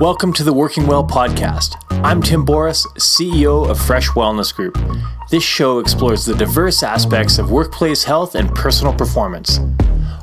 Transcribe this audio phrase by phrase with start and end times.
[0.00, 1.76] Welcome to the Working Well podcast.
[2.02, 4.76] I'm Tim Boris, CEO of Fresh Wellness Group.
[5.30, 9.58] This show explores the diverse aspects of workplace health and personal performance.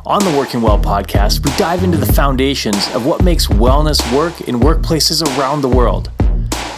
[0.05, 4.41] On the Working Well podcast, we dive into the foundations of what makes wellness work
[4.41, 6.11] in workplaces around the world.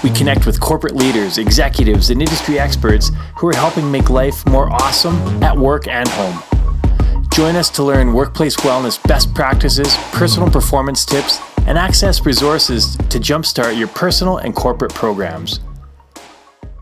[0.03, 4.71] We connect with corporate leaders, executives, and industry experts who are helping make life more
[4.71, 6.43] awesome at work and home.
[7.33, 13.19] Join us to learn workplace wellness best practices, personal performance tips, and access resources to
[13.19, 15.61] jumpstart your personal and corporate programs.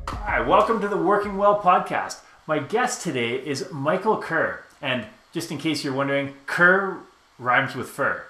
[0.07, 2.21] Hi, welcome to the Working Well podcast.
[2.47, 4.63] My guest today is Michael Kerr.
[4.81, 6.97] And just in case you're wondering, Kerr
[7.37, 8.23] rhymes with fur.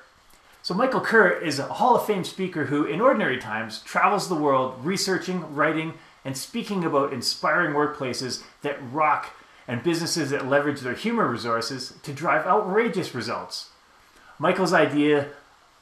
[0.61, 4.35] So, Michael Kerr is a Hall of Fame speaker who, in ordinary times, travels the
[4.35, 5.93] world researching, writing,
[6.23, 9.33] and speaking about inspiring workplaces that rock
[9.67, 13.69] and businesses that leverage their humor resources to drive outrageous results.
[14.37, 15.29] Michael's idea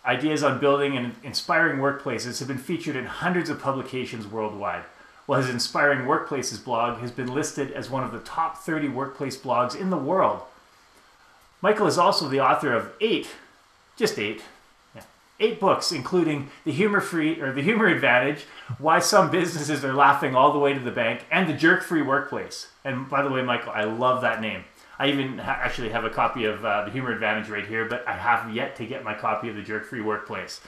[0.05, 4.83] Ideas on building and inspiring workplaces have been featured in hundreds of publications worldwide,
[5.25, 9.37] while his Inspiring Workplaces blog has been listed as one of the top 30 workplace
[9.37, 10.41] blogs in the world.
[11.61, 13.27] Michael is also the author of eight,
[13.97, 14.41] just eight,
[14.95, 15.01] yeah,
[15.41, 18.45] eight books, including The Humor Free or The Humor Advantage,
[18.77, 22.01] Why Some Businesses Are Laughing All the Way to the Bank, and The Jerk Free
[22.01, 22.67] Workplace.
[22.85, 24.63] And by the way, Michael, I love that name.
[25.01, 28.05] I even ha- actually have a copy of uh, the Humor Advantage right here, but
[28.05, 30.59] I have yet to get my copy of the Jerk Free Workplace.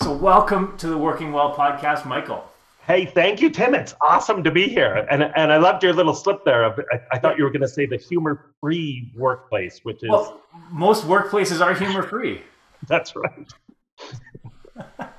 [0.00, 2.48] So, welcome to the Working Well podcast, Michael.
[2.86, 3.74] Hey, thank you, Tim.
[3.74, 6.62] It's awesome to be here, and and I loved your little slip there.
[6.62, 10.40] Of, I, I thought you were going to say the humor-free workplace, which is well,
[10.70, 12.42] most workplaces are humor-free.
[12.86, 13.52] That's right.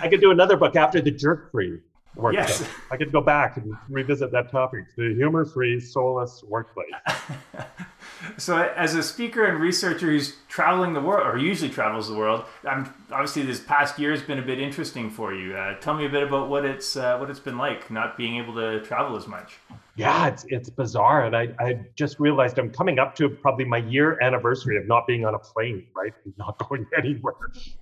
[0.00, 1.80] I could do another book after the jerk-free
[2.18, 2.60] workplace.
[2.60, 2.70] Yes.
[2.90, 6.92] I could go back and revisit that topic: the humor-free, soulless workplace.
[8.36, 12.44] so as a speaker and researcher who's traveling the world or usually travels the world
[12.68, 16.04] i'm obviously this past year has been a bit interesting for you uh, tell me
[16.04, 19.16] a bit about what it's uh, what it's been like not being able to travel
[19.16, 19.58] as much
[19.96, 23.78] yeah it's it's bizarre and I, I just realized i'm coming up to probably my
[23.78, 27.34] year anniversary of not being on a plane right not going anywhere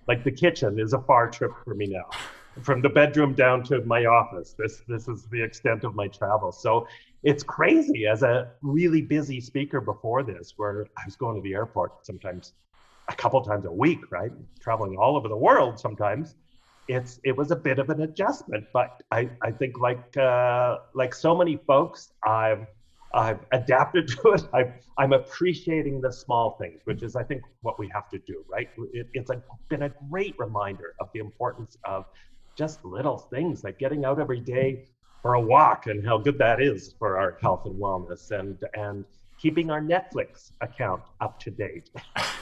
[0.06, 2.08] like the kitchen is a far trip for me now
[2.62, 6.50] from the bedroom down to my office this this is the extent of my travel
[6.50, 6.86] so
[7.26, 11.54] it's crazy as a really busy speaker before this, where I was going to the
[11.54, 12.52] airport sometimes
[13.08, 14.30] a couple times a week, right?
[14.60, 16.36] Traveling all over the world sometimes.
[16.86, 21.12] It's it was a bit of an adjustment, but I, I think like uh, like
[21.16, 22.64] so many folks, I've
[23.12, 24.44] I've adapted to it.
[24.54, 28.44] i am appreciating the small things, which is I think what we have to do,
[28.48, 28.68] right?
[28.92, 32.04] It, it's a, been a great reminder of the importance of
[32.56, 34.86] just little things like getting out every day
[35.22, 39.04] for a walk and how good that is for our health and wellness and and
[39.38, 41.90] keeping our Netflix account up to date.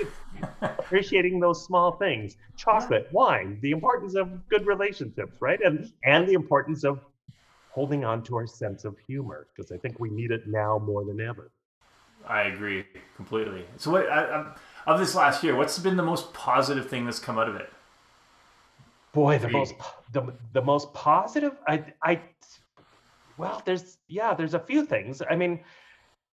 [0.63, 2.37] Appreciating those small things.
[2.57, 5.61] Chocolate, wine, the importance of good relationships, right?
[5.61, 7.01] And and the importance of
[7.71, 11.05] holding on to our sense of humor because I think we need it now more
[11.05, 11.51] than ever.
[12.27, 12.85] I agree
[13.17, 13.65] completely.
[13.77, 14.55] So, what I,
[14.87, 17.71] of this last year, what's been the most positive thing that's come out of it?
[19.15, 19.75] Boy, the most
[20.13, 21.57] the, the most positive.
[21.67, 22.21] I I
[23.37, 25.23] well, there's yeah, there's a few things.
[25.29, 25.61] I mean,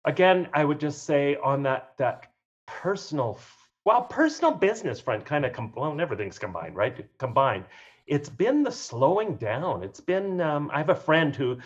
[0.04, 2.32] again, I would just say on that that
[2.66, 3.38] personal,
[3.84, 7.06] well, personal business front, kind of com- well, everything's combined, right?
[7.18, 7.66] Combined.
[8.06, 9.84] It's been the slowing down.
[9.84, 10.40] It's been.
[10.40, 11.58] Um, I have a friend who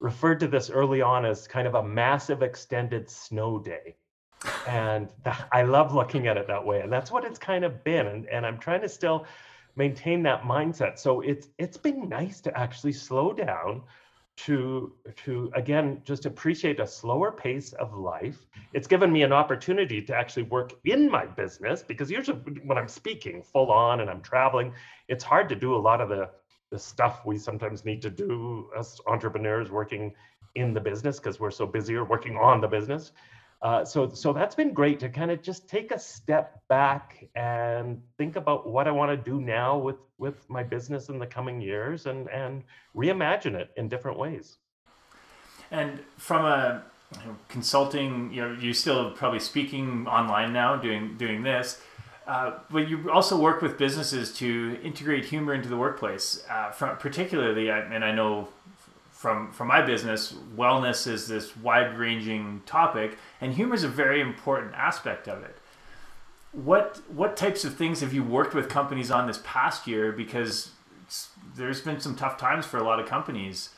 [0.00, 3.96] referred to this early on as kind of a massive extended snow day.
[4.66, 5.08] And
[5.52, 6.80] I love looking at it that way.
[6.80, 8.06] And that's what it's kind of been.
[8.06, 9.26] And, and I'm trying to still
[9.78, 10.98] maintain that mindset.
[10.98, 13.82] So it's it's been nice to actually slow down,
[14.38, 20.00] to to again just appreciate a slower pace of life it's given me an opportunity
[20.00, 24.22] to actually work in my business because usually when i'm speaking full on and i'm
[24.22, 24.72] traveling
[25.08, 26.30] it's hard to do a lot of the
[26.70, 30.14] the stuff we sometimes need to do as entrepreneurs working
[30.54, 33.10] in the business because we're so busy or working on the business
[33.60, 38.00] uh, so so that's been great to kind of just take a step back and
[38.16, 41.60] think about what I want to do now with with my business in the coming
[41.60, 42.62] years and and
[42.94, 44.58] reimagine it in different ways.
[45.70, 46.84] And from a
[47.14, 51.80] you know, consulting, you know, you're still probably speaking online now, doing doing this.
[52.28, 56.44] Uh, but you also work with businesses to integrate humor into the workplace.
[56.48, 58.48] Uh, from particularly, and I know
[59.18, 64.20] from from my business, wellness is this wide ranging topic, and humor is a very
[64.20, 65.56] important aspect of it.
[66.52, 70.12] What what types of things have you worked with companies on this past year?
[70.12, 70.70] Because
[71.56, 73.70] there's been some tough times for a lot of companies.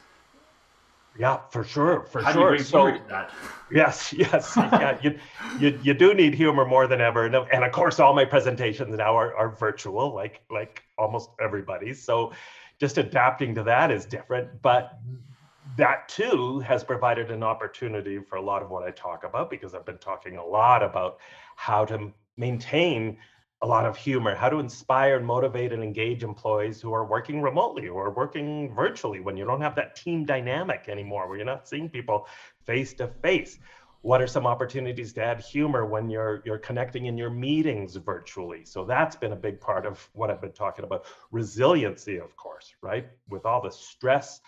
[1.19, 2.59] Yeah, for sure, for How sure.
[2.59, 2.95] so,
[3.73, 5.19] yes, yes, yeah, you,
[5.59, 8.95] you you do need humor more than ever, and, and of course, all my presentations
[8.95, 12.03] now are, are virtual, like like almost everybody's.
[12.03, 12.33] So,
[12.79, 14.99] just adapting to that is different, but
[15.77, 19.75] that too has provided an opportunity for a lot of what I talk about because
[19.75, 21.19] I've been talking a lot about
[21.57, 23.19] how to maintain
[23.63, 27.43] a lot of humor, how to inspire and motivate and engage employees who are working
[27.43, 31.69] remotely or working virtually when you don't have that team dynamic anymore, where you're not
[31.69, 32.27] seeing people
[32.65, 33.59] face to face.
[34.03, 38.65] What are some opportunities to add humor when you're you're connecting in your meetings virtually?
[38.65, 41.05] So that's been a big part of what I've been talking about.
[41.31, 43.07] Resiliency, of course, right?
[43.29, 44.41] With all the stress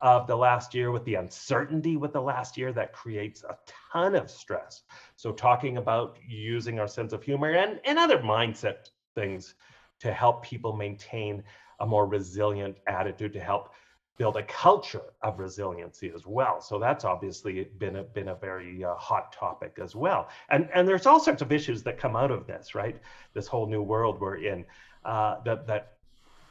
[0.00, 3.56] of the last year, with the uncertainty with the last year, that creates a
[3.92, 4.82] ton of stress.
[5.16, 9.54] So, talking about using our sense of humor and, and other mindset things
[10.00, 11.42] to help people maintain
[11.80, 13.70] a more resilient attitude, to help
[14.16, 16.60] build a culture of resiliency as well.
[16.60, 20.28] So that's obviously been a been a very uh, hot topic as well.
[20.50, 22.98] And and there's all sorts of issues that come out of this, right?
[23.34, 24.64] This whole new world we're in
[25.04, 25.95] uh, that that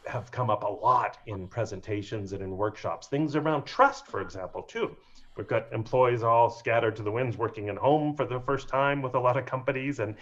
[0.07, 3.07] have come up a lot in presentations and in workshops.
[3.07, 4.95] Things around trust, for example, too.
[5.37, 9.01] We've got employees all scattered to the winds working at home for the first time
[9.01, 10.15] with a lot of companies, and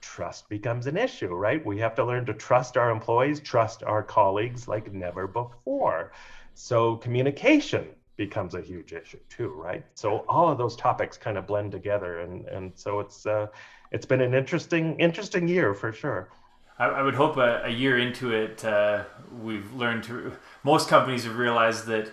[0.00, 1.64] trust becomes an issue, right?
[1.64, 6.10] We have to learn to trust our employees, trust our colleagues like never before.
[6.54, 9.84] So communication becomes a huge issue too, right?
[9.94, 13.46] So all of those topics kind of blend together, and and so it's uh,
[13.90, 16.28] it's been an interesting interesting year for sure.
[16.78, 19.04] I, I would hope a, a, year into it, uh,
[19.42, 20.32] we've learned to.
[20.62, 22.10] Most companies have realized that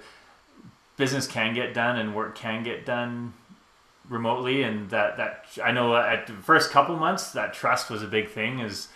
[0.98, 3.34] business can get done and work can get done
[4.08, 8.08] remotely, and that that I know at the first couple months that trust was a
[8.08, 8.60] big thing.
[8.60, 8.88] Is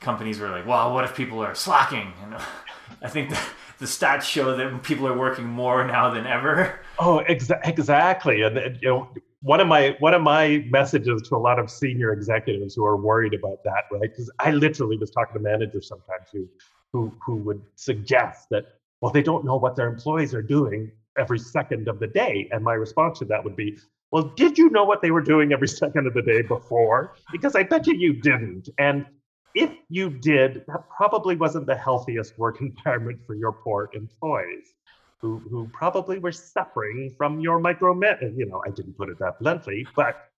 [0.00, 2.36] companies were like, "Well, what if people are slacking?" And
[3.02, 3.40] I think the,
[3.78, 6.80] the stats show that people are working more now than ever.
[6.98, 9.08] Oh, exa- exactly, and you know
[9.42, 12.96] one of my one of my messages to a lot of senior executives who are
[12.96, 14.02] worried about that, right?
[14.02, 16.48] Because I literally was talking to managers sometimes who
[16.92, 18.64] who who would suggest that
[19.00, 22.62] well they don't know what their employees are doing every second of the day, and
[22.62, 23.78] my response to that would be,
[24.10, 27.14] well, did you know what they were doing every second of the day before?
[27.32, 29.06] Because I bet you you didn't, and
[29.54, 34.74] if you did, that probably wasn't the healthiest work environment for your poor employees
[35.20, 38.36] who, who probably were suffering from your micromanaging.
[38.36, 40.30] You know, I didn't put it that bluntly, but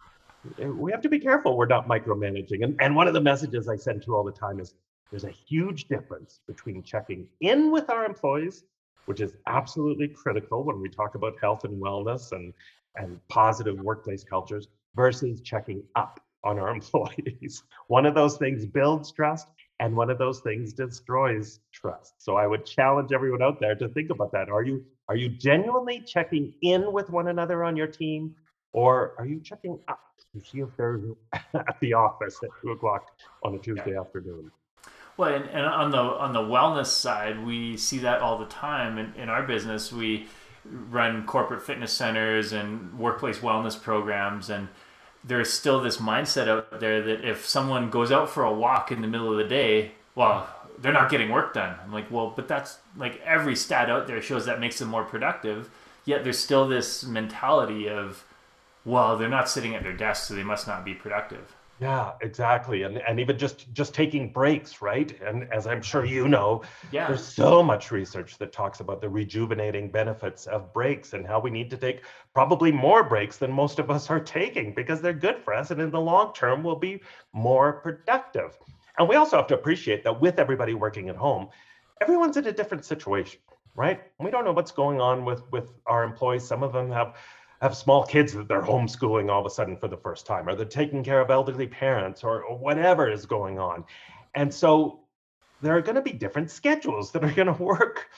[0.59, 2.65] we have to be careful we're not micromanaging.
[2.65, 4.75] And, and one of the messages I send to all the time is
[5.11, 8.65] there's a huge difference between checking in with our employees,
[9.05, 12.53] which is absolutely critical when we talk about health and wellness and,
[12.97, 17.63] and positive workplace cultures, versus checking up on our employees.
[17.87, 19.49] One of those things builds trust,
[19.83, 22.15] and one of those things destroys trust.
[22.19, 24.49] So i would challenge everyone out there to think about that.
[24.49, 28.37] Are you are you genuinely checking in with one another on your team?
[28.73, 30.01] Or are you checking up
[30.33, 31.01] to see if they're
[31.55, 33.09] at the office at two o'clock
[33.43, 34.01] on a tuesday yeah.
[34.01, 34.53] afternoon?
[35.17, 38.99] Well and, and, on the on the wellness side we see that all the time
[38.99, 39.93] in, in our business.
[39.93, 40.29] We
[40.65, 44.69] run corporate fitness centers and workplace wellness programs and
[45.25, 49.01] there's still this mindset out there that if someone goes out for a walk in
[49.01, 50.49] the middle of the day, well,
[50.79, 51.77] they're not getting work done.
[51.83, 55.05] I'm like, well, but that's like every stat out there shows that makes them more
[55.05, 55.71] productive.
[56.05, 58.25] Yet there's still this mentality of,
[58.85, 61.55] well, they're not sitting at their desk, so they must not be productive.
[61.83, 62.85] Yeah, exactly.
[62.85, 65.21] And and even just just taking breaks, right?
[65.21, 66.63] And as I'm sure you know,
[66.93, 67.09] yeah.
[67.09, 71.51] there's so much research that talks about the rejuvenating benefits of breaks and how we
[71.51, 72.03] need to take
[72.35, 75.81] probably more breaks than most of us are taking because they're good for us and
[75.81, 77.01] in the long term we'll be
[77.33, 78.57] more productive.
[78.97, 81.49] And we also have to appreciate that with everybody working at home,
[82.01, 83.41] everyone's in a different situation,
[83.75, 84.01] right?
[84.21, 86.47] We don't know what's going on with with our employees.
[86.47, 87.17] Some of them have
[87.63, 90.57] have small kids that they're homeschooling all of a sudden for the first time, or
[90.57, 93.85] they're taking care of elderly parents, or, whatever is going on.
[94.35, 95.05] And so
[95.63, 98.11] there are going to be different schedules that are going to work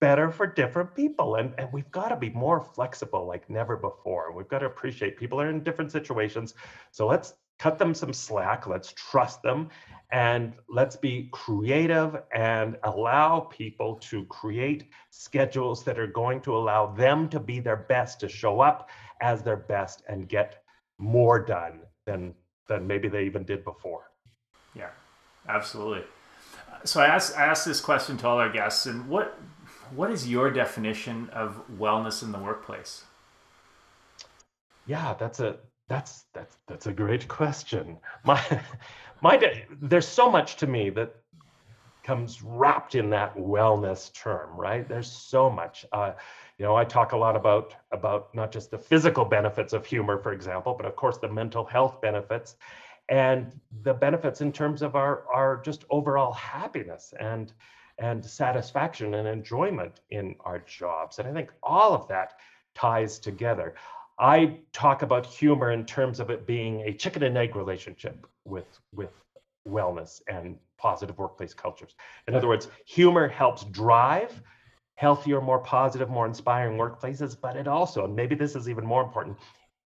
[0.00, 1.34] better for different people.
[1.36, 4.32] And, and we've got to be more flexible like never before.
[4.32, 6.54] We've got to appreciate people are in different situations.
[6.92, 9.70] So let's cut them some slack, let's trust them,
[10.12, 16.92] and let's be creative and allow people to create schedules that are going to allow
[16.94, 18.90] them to be their best, to show up
[19.22, 20.62] as their best and get
[20.98, 22.34] more done than
[22.68, 24.10] than maybe they even did before.
[24.74, 24.90] Yeah,
[25.48, 26.04] absolutely.
[26.84, 29.38] So I asked I asked this question to all our guests, and what
[29.94, 33.04] what is your definition of wellness in the workplace?
[34.86, 37.98] Yeah, that's a that's that's that's a great question.
[38.24, 38.40] My
[39.22, 41.14] my there's so much to me that
[42.02, 44.86] comes wrapped in that wellness term, right?
[44.86, 45.86] There's so much.
[45.90, 46.12] Uh,
[46.58, 50.18] you know, I talk a lot about about not just the physical benefits of humor,
[50.18, 52.56] for example, but of course the mental health benefits
[53.08, 57.52] and the benefits in terms of our our just overall happiness and
[57.98, 61.18] and satisfaction and enjoyment in our jobs.
[61.18, 62.34] And I think all of that
[62.74, 63.74] ties together.
[64.18, 68.78] I talk about humor in terms of it being a chicken and egg relationship with
[68.92, 69.10] with
[69.68, 71.94] wellness and positive workplace cultures.
[72.28, 74.42] In other words, humor helps drive
[74.96, 79.02] healthier, more positive, more inspiring workplaces, but it also, and maybe this is even more
[79.02, 79.36] important,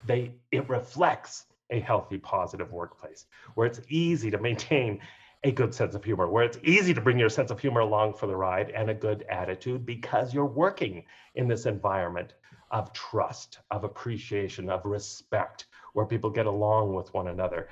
[0.06, 3.26] they it reflects a healthy, positive workplace
[3.56, 5.00] where it's easy to maintain
[5.44, 8.14] a good sense of humor, where it's easy to bring your sense of humor along
[8.14, 11.04] for the ride and a good attitude because you're working
[11.36, 12.34] in this environment
[12.74, 17.70] of trust, of appreciation, of respect, where people get along with one another.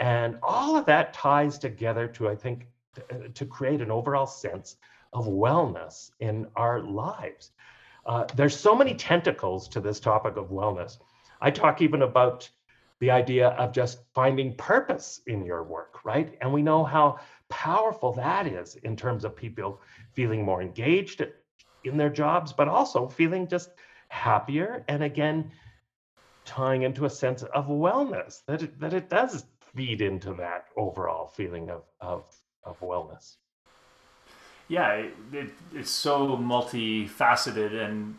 [0.00, 2.66] And all of that ties together to, I think,
[3.34, 4.76] to create an overall sense
[5.12, 7.52] of wellness in our lives.
[8.04, 10.98] Uh, there's so many tentacles to this topic of wellness.
[11.40, 12.48] I talk even about
[12.98, 16.36] the idea of just finding purpose in your work, right?
[16.40, 19.80] And we know how powerful that is in terms of people
[20.12, 21.24] feeling more engaged
[21.84, 23.70] in their jobs, but also feeling just
[24.10, 24.84] happier.
[24.88, 25.50] And again,
[26.44, 31.28] tying into a sense of wellness that it, that it does feed into that overall
[31.28, 32.26] feeling of, of,
[32.64, 33.36] of wellness.
[34.68, 38.18] Yeah, it, it, it's so multifaceted and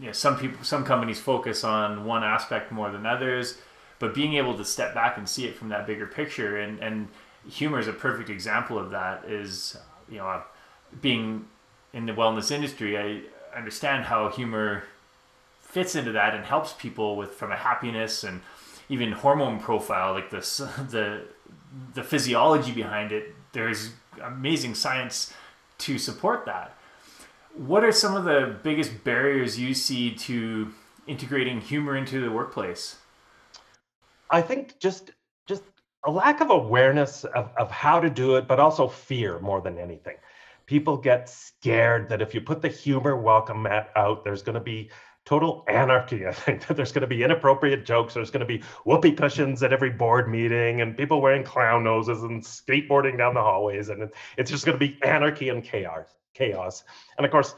[0.00, 3.58] you know, some people, some companies focus on one aspect more than others
[4.02, 7.08] but being able to step back and see it from that bigger picture and and
[7.48, 9.76] humor is a perfect example of that is
[10.08, 10.42] you know uh,
[11.00, 11.46] being
[11.92, 13.20] in the wellness industry i
[13.56, 14.82] understand how humor
[15.72, 18.40] fits into that and helps people with from a happiness and
[18.88, 20.56] even hormone profile like this
[20.90, 21.24] the
[21.94, 25.32] the physiology behind it there's amazing science
[25.78, 26.76] to support that
[27.54, 30.72] what are some of the biggest barriers you see to
[31.06, 32.96] integrating humor into the workplace
[34.32, 35.10] I think just
[35.46, 35.62] just
[36.04, 39.78] a lack of awareness of, of how to do it, but also fear more than
[39.78, 40.16] anything.
[40.66, 44.60] People get scared that if you put the humor welcome mat out, there's going to
[44.60, 44.90] be
[45.24, 46.26] total anarchy.
[46.26, 48.14] I think that there's going to be inappropriate jokes.
[48.14, 52.22] There's going to be whoopee cushions at every board meeting and people wearing clown noses
[52.22, 53.88] and skateboarding down the hallways.
[53.88, 56.06] And it's just going to be anarchy and chaos.
[56.34, 56.84] Chaos.
[57.16, 57.54] And of course,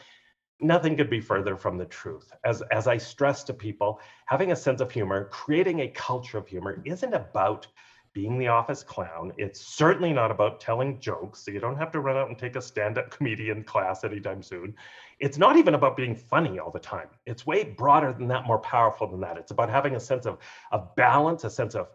[0.60, 2.32] nothing could be further from the truth.
[2.44, 6.48] As, as I stress to people, having a sense of humor, creating a culture of
[6.48, 7.66] humor isn't about
[8.14, 9.32] being the office clown.
[9.36, 11.44] It's certainly not about telling jokes.
[11.44, 14.42] So you don't have to run out and take a stand up comedian class anytime
[14.42, 14.74] soon.
[15.18, 17.08] It's not even about being funny all the time.
[17.26, 19.36] It's way broader than that, more powerful than that.
[19.36, 20.38] It's about having a sense of,
[20.70, 21.88] of balance, a sense of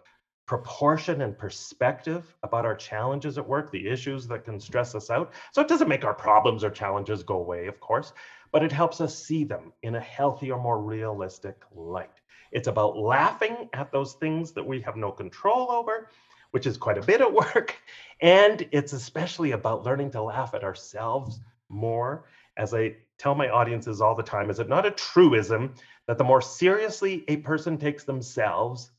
[0.46, 5.32] proportion and perspective about our challenges at work, the issues that can stress us out.
[5.54, 8.14] So it doesn't make our problems or challenges go away, of course,
[8.52, 12.19] but it helps us see them in a healthier, more realistic light.
[12.52, 16.10] It's about laughing at those things that we have no control over,
[16.52, 17.76] which is quite a bit of work.
[18.22, 21.40] And it's especially about learning to laugh at ourselves
[21.70, 22.26] more.
[22.58, 25.74] As I tell my audiences all the time, is it not a truism
[26.08, 28.92] that the more seriously a person takes themselves,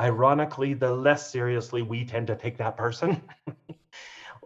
[0.00, 3.22] ironically, the less seriously we tend to take that person?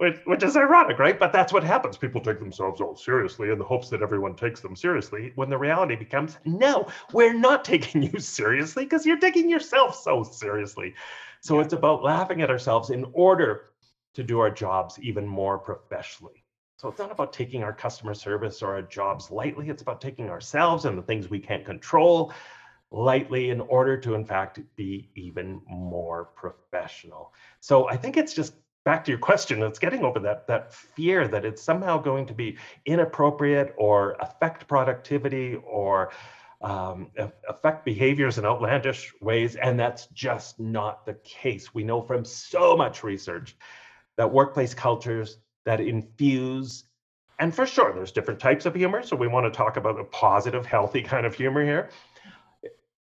[0.01, 1.19] which, which is ironic, right?
[1.19, 1.99] But that's what happens.
[1.99, 5.59] People take themselves all seriously in the hopes that everyone takes them seriously, when the
[5.59, 10.95] reality becomes, no, we're not taking you seriously because you're taking yourself so seriously.
[11.43, 11.65] So yeah.
[11.65, 13.67] it's about laughing at ourselves in order
[14.15, 16.45] to do our jobs even more professionally.
[16.79, 19.69] So it's not about taking our customer service or our jobs lightly.
[19.69, 22.33] It's about taking ourselves and the things we can't control
[22.91, 27.35] lightly in order to, in fact, be even more professional.
[27.61, 28.55] So I think it's just
[28.85, 32.35] back to your question, it's getting over that that fear that it's somehow going to
[32.35, 32.57] be
[32.87, 36.13] inappropriate or affect productivity or
[36.63, 37.11] um,
[37.49, 41.75] affect behaviors in outlandish ways, and that's just not the case.
[41.75, 43.57] We know from so much research
[44.17, 46.85] that workplace cultures that infuse
[47.39, 50.05] and for sure there's different types of humor so we want to talk about a
[50.05, 51.91] positive healthy kind of humor here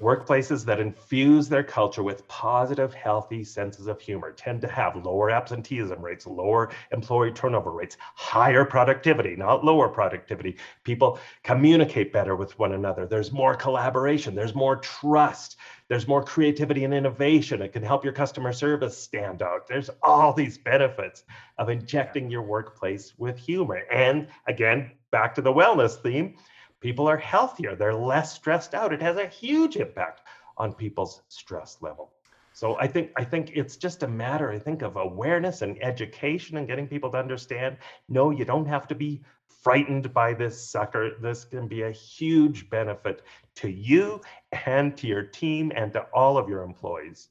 [0.00, 5.28] Workplaces that infuse their culture with positive, healthy senses of humor tend to have lower
[5.28, 10.56] absenteeism rates, lower employee turnover rates, higher productivity, not lower productivity.
[10.84, 13.06] People communicate better with one another.
[13.06, 15.56] There's more collaboration, there's more trust,
[15.88, 17.60] there's more creativity and innovation.
[17.60, 19.66] It can help your customer service stand out.
[19.66, 21.24] There's all these benefits
[21.58, 23.82] of injecting your workplace with humor.
[23.90, 26.36] And again, back to the wellness theme
[26.80, 28.92] people are healthier, they're less stressed out.
[28.92, 30.22] It has a huge impact
[30.56, 32.12] on people's stress level.
[32.52, 36.56] So I think I think it's just a matter, I think, of awareness and education
[36.56, 37.76] and getting people to understand.
[38.08, 39.22] No, you don't have to be
[39.62, 41.12] frightened by this sucker.
[41.20, 43.22] This can be a huge benefit
[43.56, 44.20] to you
[44.66, 47.28] and to your team and to all of your employees.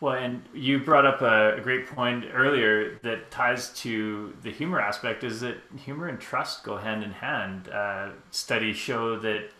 [0.00, 5.24] Well, and you brought up a, great point earlier that ties to the humor aspect
[5.24, 7.68] is that humor and trust go hand in hand.
[7.68, 9.50] Uh, studies show that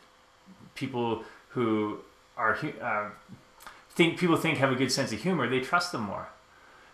[0.75, 1.99] people who
[2.37, 3.09] are uh,
[3.91, 6.29] think people think have a good sense of humor, they trust them more.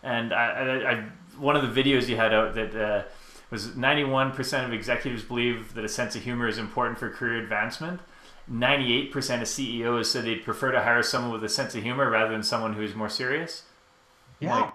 [0.01, 1.03] And I, I, I
[1.37, 3.03] one of the videos you had out that uh,
[3.49, 7.99] was 91% of executives believe that a sense of humor is important for career advancement.
[8.51, 12.31] 98% of CEOs said they'd prefer to hire someone with a sense of humor rather
[12.31, 13.63] than someone who's more serious.
[14.39, 14.55] Yeah.
[14.55, 14.73] Like,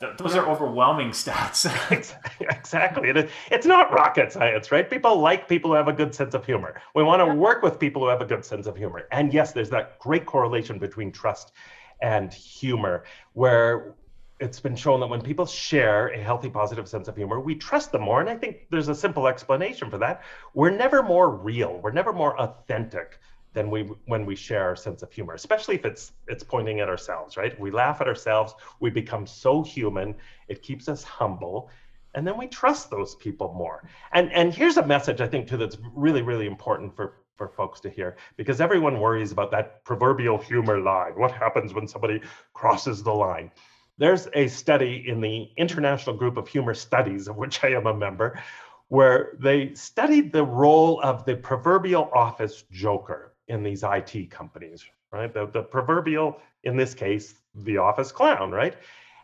[0.00, 0.40] th- those yeah.
[0.40, 1.66] are overwhelming stats.
[2.40, 3.10] exactly.
[3.10, 4.88] It, it's not rocket science, right?
[4.88, 6.80] People like people who have a good sense of humor.
[6.94, 7.34] We want to yeah.
[7.34, 9.06] work with people who have a good sense of humor.
[9.12, 11.52] And yes, there's that great correlation between trust
[12.00, 13.94] and humor, where
[14.40, 17.92] it's been shown that when people share a healthy, positive sense of humor, we trust
[17.92, 18.20] them more.
[18.20, 20.22] And I think there's a simple explanation for that.
[20.54, 21.78] We're never more real.
[21.82, 23.18] We're never more authentic
[23.52, 26.88] than we when we share our sense of humor, especially if it's it's pointing at
[26.88, 27.58] ourselves, right?
[27.60, 28.54] We laugh at ourselves.
[28.80, 30.14] We become so human.
[30.48, 31.68] It keeps us humble,
[32.14, 33.88] and then we trust those people more.
[34.12, 37.80] And and here's a message I think too that's really really important for for folks
[37.80, 41.12] to hear because everyone worries about that proverbial humor line.
[41.16, 42.20] What happens when somebody
[42.54, 43.50] crosses the line?
[44.00, 47.92] There's a study in the International Group of Humor Studies, of which I am a
[47.92, 48.40] member,
[48.88, 55.32] where they studied the role of the proverbial office joker in these IT companies, right?
[55.34, 58.74] The, the proverbial, in this case, the office clown, right?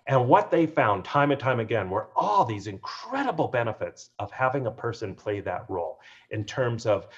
[0.08, 4.66] And what they found time and time again were all these incredible benefits of having
[4.66, 7.08] a person play that role in terms of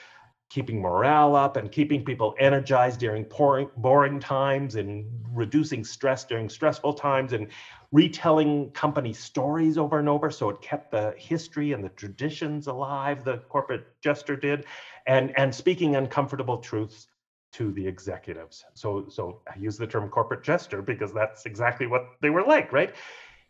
[0.51, 6.49] keeping morale up and keeping people energized during boring, boring times and reducing stress during
[6.49, 7.49] stressful times and
[7.93, 10.31] retelling company stories over and over.
[10.31, 14.65] So it kept the history and the traditions alive the corporate jester did
[15.07, 17.09] and and speaking uncomfortable truths
[17.53, 18.65] to the executives.
[18.75, 22.73] So so i use the term corporate jester because that's exactly what they were like
[22.73, 22.95] right?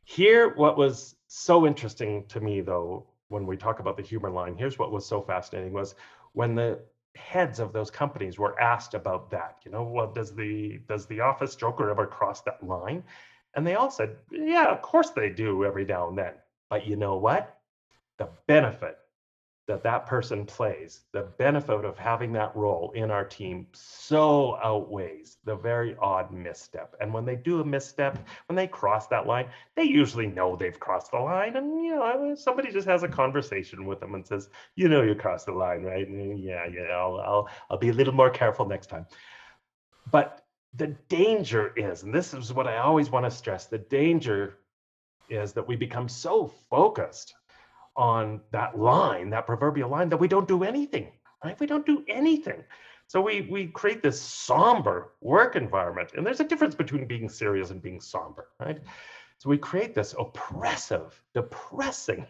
[0.04, 4.56] Here what was so interesting to me though when we talk about the humor line
[4.56, 5.94] here's what was so fascinating was
[6.38, 6.78] when the
[7.16, 11.18] heads of those companies were asked about that you know well does the does the
[11.18, 13.02] office joker ever cross that line?
[13.54, 16.34] And they all said yeah of course they do every now and then.
[16.70, 17.58] But you know what?
[18.18, 18.98] The benefit
[19.68, 25.36] that that person plays, the benefit of having that role in our team so outweighs
[25.44, 26.94] the very odd misstep.
[27.00, 30.80] And when they do a misstep, when they cross that line, they usually know they've
[30.80, 31.56] crossed the line.
[31.56, 35.14] And you know, somebody just has a conversation with them and says, "You know, you
[35.14, 36.08] crossed the line, right?
[36.08, 39.06] And yeah, yeah, I'll, I'll, I'll be a little more careful next time."
[40.10, 44.60] But the danger is, and this is what I always want to stress: the danger
[45.28, 47.34] is that we become so focused
[47.98, 51.12] on that line, that proverbial line, that we don't do anything,
[51.44, 51.58] right?
[51.60, 52.64] We don't do anything.
[53.08, 57.70] So we we create this somber work environment, and there's a difference between being serious
[57.70, 58.78] and being somber, right?
[59.38, 62.26] So we create this oppressive, depressing,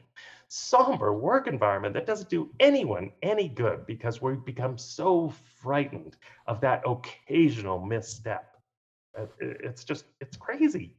[0.48, 6.60] somber work environment that doesn't do anyone any good because we become so frightened of
[6.60, 8.56] that occasional misstep.
[9.18, 10.94] Uh, it's just it's crazy.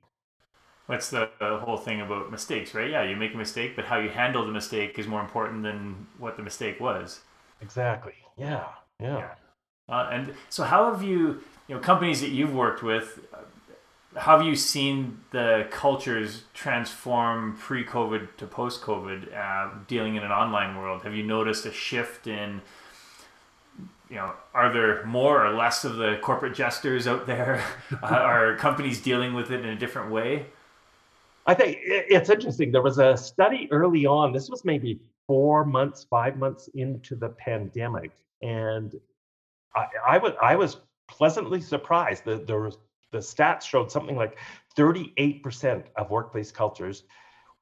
[0.90, 2.90] That's the, the, whole thing about mistakes, right?
[2.90, 6.08] Yeah, you make a mistake, but how you handle the mistake is more important than
[6.18, 7.20] what the mistake was.
[7.62, 8.16] Exactly.
[8.36, 8.66] Yeah.
[9.00, 9.18] Yeah.
[9.20, 9.34] yeah.
[9.88, 13.38] Uh, and so, how have you, you know, companies that you've worked with, uh,
[14.20, 20.76] how have you seen the cultures transform pre-COVID to post-COVID, uh, dealing in an online
[20.76, 21.04] world?
[21.04, 22.62] Have you noticed a shift in,
[24.10, 27.64] you know, are there more or less of the corporate jesters out there?
[28.04, 30.48] uh, are companies dealing with it in a different way?
[31.50, 32.72] I think it's interesting.
[32.72, 37.30] There was a study early on, this was maybe four months, five months into the
[37.30, 38.12] pandemic.
[38.44, 38.94] And
[39.76, 42.78] I, I was I was pleasantly surprised that there was
[43.12, 44.38] the stats showed something like
[44.78, 47.06] 38% of workplace cultures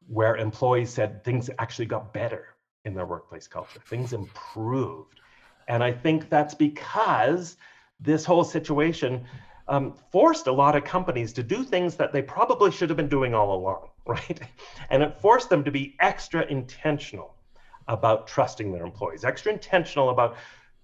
[0.09, 2.43] where employees said things actually got better
[2.83, 3.79] in their workplace culture.
[3.87, 5.21] Things improved.
[5.69, 7.55] And I think that's because
[8.01, 9.25] this whole situation
[9.69, 13.09] um, forced a lot of companies to do things that they probably should have been
[13.09, 14.39] doing all along, right?
[14.89, 17.35] And it forced them to be extra intentional
[17.87, 20.35] about trusting their employees, extra intentional about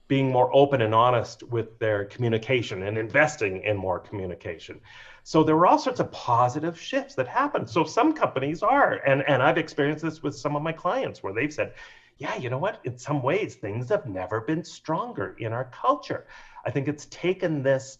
[0.07, 4.79] being more open and honest with their communication and investing in more communication.
[5.23, 7.69] So there were all sorts of positive shifts that happened.
[7.69, 11.33] So some companies are, and, and I've experienced this with some of my clients where
[11.33, 11.73] they've said,
[12.17, 12.79] yeah, you know what?
[12.83, 16.27] In some ways, things have never been stronger in our culture.
[16.65, 17.97] I think it's taken this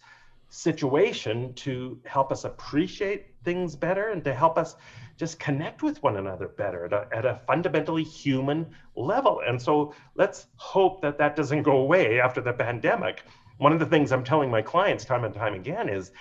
[0.54, 4.76] situation to help us appreciate things better and to help us
[5.18, 9.42] just connect with one another better at a, at a fundamentally human level.
[9.48, 13.24] And so let's hope that that doesn't go away after the pandemic.
[13.58, 16.12] One of the things I'm telling my clients time and time again is,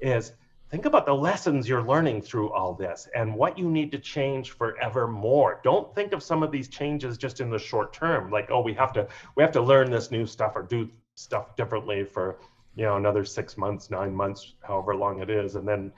[0.00, 0.32] is
[0.70, 4.50] think about the lessons you're learning through all this and what you need to change
[4.50, 5.62] forevermore.
[5.64, 8.74] Don't think of some of these changes just in the short term, like, oh, we
[8.74, 12.38] have to we have to learn this new stuff or do stuff differently for
[12.78, 15.92] you know another six months, nine months, however long it is, and then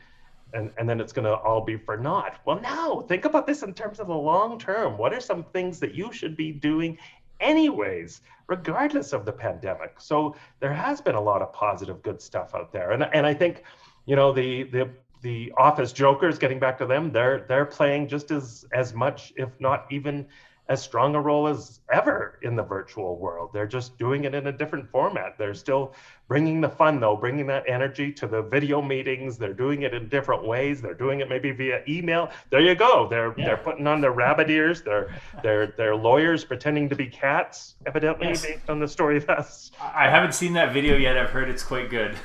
[0.55, 2.40] and, and then it's going to all be for naught.
[2.45, 4.97] Well, no, think about this in terms of the long term.
[4.97, 6.99] What are some things that you should be doing
[7.38, 10.01] anyways, regardless of the pandemic?
[10.01, 12.93] So there has been a lot of positive, good stuff out there.
[12.93, 13.62] And, and I think,
[14.07, 14.90] you know, the, the,
[15.23, 19.51] the office jokers, getting back to them, they're, they're playing just as, as much, if
[19.61, 20.27] not even
[20.70, 23.50] as strong a role as ever in the virtual world.
[23.52, 25.37] They're just doing it in a different format.
[25.37, 25.94] They're still
[26.28, 29.37] bringing the fun, though, bringing that energy to the video meetings.
[29.37, 30.80] They're doing it in different ways.
[30.80, 32.30] They're doing it maybe via email.
[32.50, 33.09] There you go.
[33.09, 33.46] They're yeah.
[33.46, 34.80] they're putting on their rabbit ears.
[34.80, 38.46] They're they're they're lawyers pretending to be cats, evidently yes.
[38.46, 39.72] based on the story that's.
[39.80, 41.18] I haven't seen that video yet.
[41.18, 42.16] I've heard it's quite good.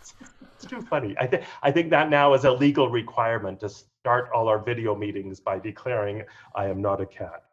[0.00, 0.14] it's,
[0.56, 1.14] it's too funny.
[1.20, 4.96] I think I think that now is a legal requirement to start all our video
[4.96, 6.24] meetings by declaring
[6.56, 7.44] I am not a cat.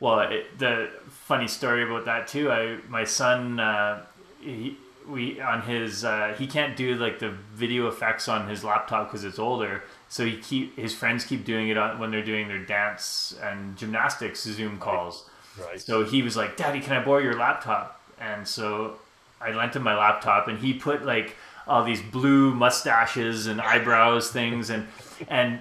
[0.00, 2.50] Well, it, the funny story about that too.
[2.50, 4.04] I my son, uh,
[4.40, 4.76] he,
[5.08, 9.24] we on his uh, he can't do like the video effects on his laptop because
[9.24, 9.82] it's older.
[10.08, 13.76] So he keep his friends keep doing it on, when they're doing their dance and
[13.76, 15.28] gymnastics Zoom calls.
[15.60, 15.80] Right.
[15.80, 18.98] So he was like, "Daddy, can I borrow your laptop?" And so
[19.40, 24.30] I lent him my laptop, and he put like all these blue mustaches and eyebrows
[24.30, 24.88] things, and
[25.28, 25.60] and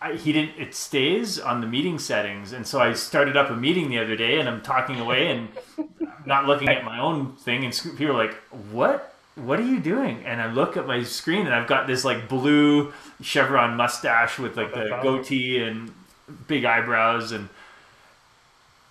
[0.00, 0.58] I, he didn't.
[0.58, 4.16] It stays on the meeting settings, and so I started up a meeting the other
[4.16, 5.48] day, and I'm talking away and
[6.26, 8.34] not looking at my own thing, and people are like,
[8.70, 9.14] "What?
[9.36, 12.28] What are you doing?" And I look at my screen, and I've got this like
[12.28, 15.94] blue chevron mustache with like the goatee and
[16.46, 17.48] big eyebrows, and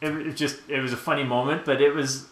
[0.02, 2.28] it, it just it was a funny moment, but it was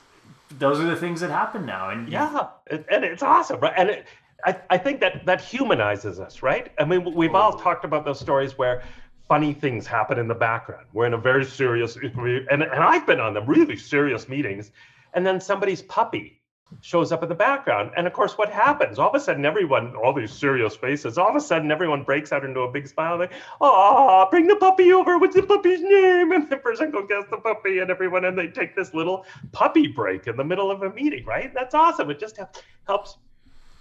[0.50, 3.74] those are the things that happen now, and yeah, and it's awesome, right?
[3.78, 4.08] And it,
[4.46, 6.72] I, I think that that humanizes us, right?
[6.80, 7.64] I mean, we've all hmm.
[7.64, 8.84] talked about those stories where
[9.28, 10.86] funny things happen in the background.
[10.94, 14.72] We're in a very serious, and, and I've been on them, really serious meetings,
[15.14, 16.42] and then somebody's puppy
[16.82, 17.92] shows up in the background.
[17.96, 18.98] And of course, what happens?
[19.00, 22.32] All of a sudden, everyone, all these serious faces, all of a sudden, everyone breaks
[22.32, 23.18] out into a big smile.
[23.20, 25.18] Like, oh, bring the puppy over.
[25.20, 26.32] What's the puppy's name?
[26.34, 29.88] And the person goes, guess the puppy, and everyone, and they take this little puppy
[29.88, 31.54] break in the middle of a meeting, right?
[31.54, 32.10] That's awesome.
[32.10, 32.40] It just
[32.88, 33.18] helps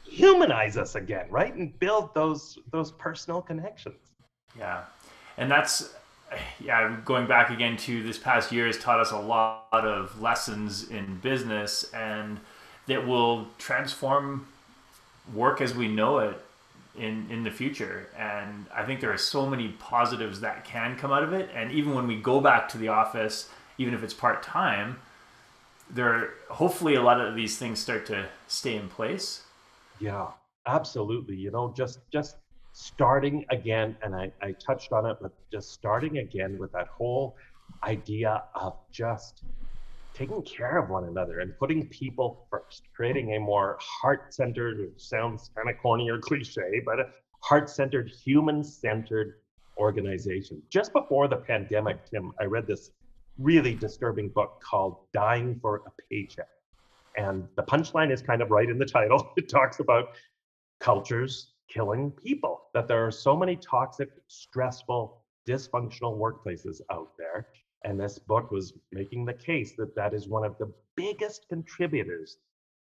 [0.04, 1.54] humanize us again, right?
[1.54, 3.96] And build those those personal connections.
[4.58, 4.82] Yeah.
[5.38, 5.94] And that's
[6.60, 10.88] yeah, going back again to this past year has taught us a lot of lessons
[10.90, 12.40] in business and
[12.86, 14.46] that will transform
[15.34, 16.42] work as we know it
[16.98, 21.10] in in the future and i think there are so many positives that can come
[21.10, 24.12] out of it and even when we go back to the office even if it's
[24.12, 24.98] part-time
[25.90, 29.42] there are hopefully a lot of these things start to stay in place
[30.02, 30.26] yeah,
[30.66, 31.36] absolutely.
[31.36, 32.36] You know, just just
[32.72, 37.36] starting again, and I, I touched on it, but just starting again with that whole
[37.84, 39.44] idea of just
[40.12, 45.70] taking care of one another and putting people first, creating a more heart-centered, sounds kind
[45.70, 47.06] of corny or cliche, but a
[47.40, 49.36] heart-centered, human-centered
[49.78, 50.60] organization.
[50.68, 52.90] Just before the pandemic, Tim, I read this
[53.38, 56.48] really disturbing book called Dying for a Paycheck.
[57.16, 59.32] And the punchline is kind of right in the title.
[59.36, 60.08] It talks about
[60.80, 67.48] cultures killing people, that there are so many toxic, stressful, dysfunctional workplaces out there.
[67.84, 72.38] And this book was making the case that that is one of the biggest contributors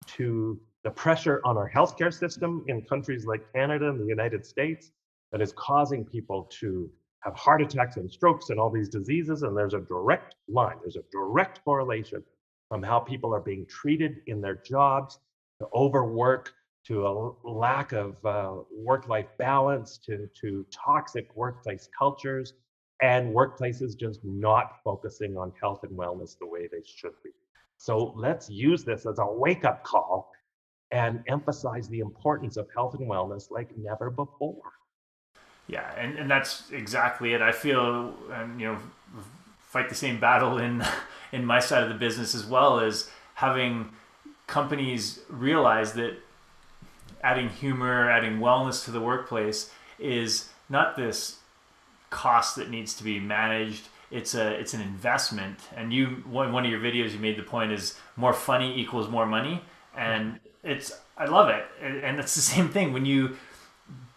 [0.08, 4.92] to the pressure on our healthcare system in countries like Canada and the United States
[5.32, 6.90] that is causing people to
[7.22, 9.44] have heart attacks and strokes and all these diseases.
[9.44, 12.24] And there's a direct line, there's a direct correlation
[12.70, 15.20] from how people are being treated in their jobs,
[15.60, 16.54] to overwork,
[16.86, 22.54] to a lack of uh, work-life balance, to, to toxic workplace cultures,
[23.02, 27.32] and workplaces just not focusing on health and wellness the way they should be.
[27.78, 30.32] So let's use this as a wake-up call
[30.92, 34.74] and emphasize the importance of health and wellness like never before.
[35.68, 37.42] Yeah, and, and that's exactly it.
[37.42, 38.80] I feel, um, you know,
[39.70, 40.84] fight the same battle in
[41.32, 43.90] in my side of the business as well as having
[44.48, 46.18] companies realize that
[47.24, 51.38] adding humor, adding wellness to the workplace is not this
[52.10, 53.88] cost that needs to be managed.
[54.12, 55.60] It's a it's an investment.
[55.76, 59.08] And you one one of your videos you made the point is more funny equals
[59.08, 59.62] more money.
[59.96, 63.38] and it's I love it, and it's the same thing when you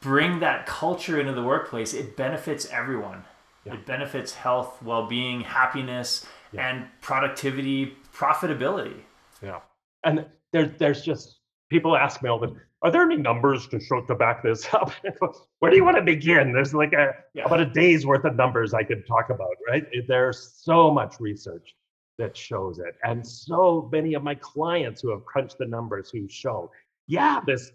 [0.00, 1.92] bring that culture into the workplace.
[1.92, 3.24] It benefits everyone.
[3.64, 3.74] Yeah.
[3.74, 6.68] It benefits health, well-being, happiness, yeah.
[6.68, 8.96] and productivity, profitability.
[9.42, 9.60] Yeah,
[10.04, 11.38] and there, there's just
[11.70, 14.92] people ask me all the are there any numbers to show to back this up?
[15.60, 16.52] Where do you want to begin?
[16.52, 17.44] There's like a yeah.
[17.44, 19.86] about a day's worth of numbers I could talk about, right?
[20.08, 21.74] There's so much research
[22.18, 26.28] that shows it, and so many of my clients who have crunched the numbers who
[26.28, 26.70] show,
[27.06, 27.70] yeah, this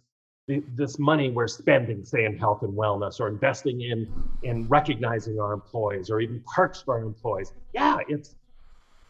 [0.48, 4.08] this money we're spending, say in health and wellness, or investing in
[4.44, 8.36] in recognizing our employees, or even perks for our employees, yeah, it's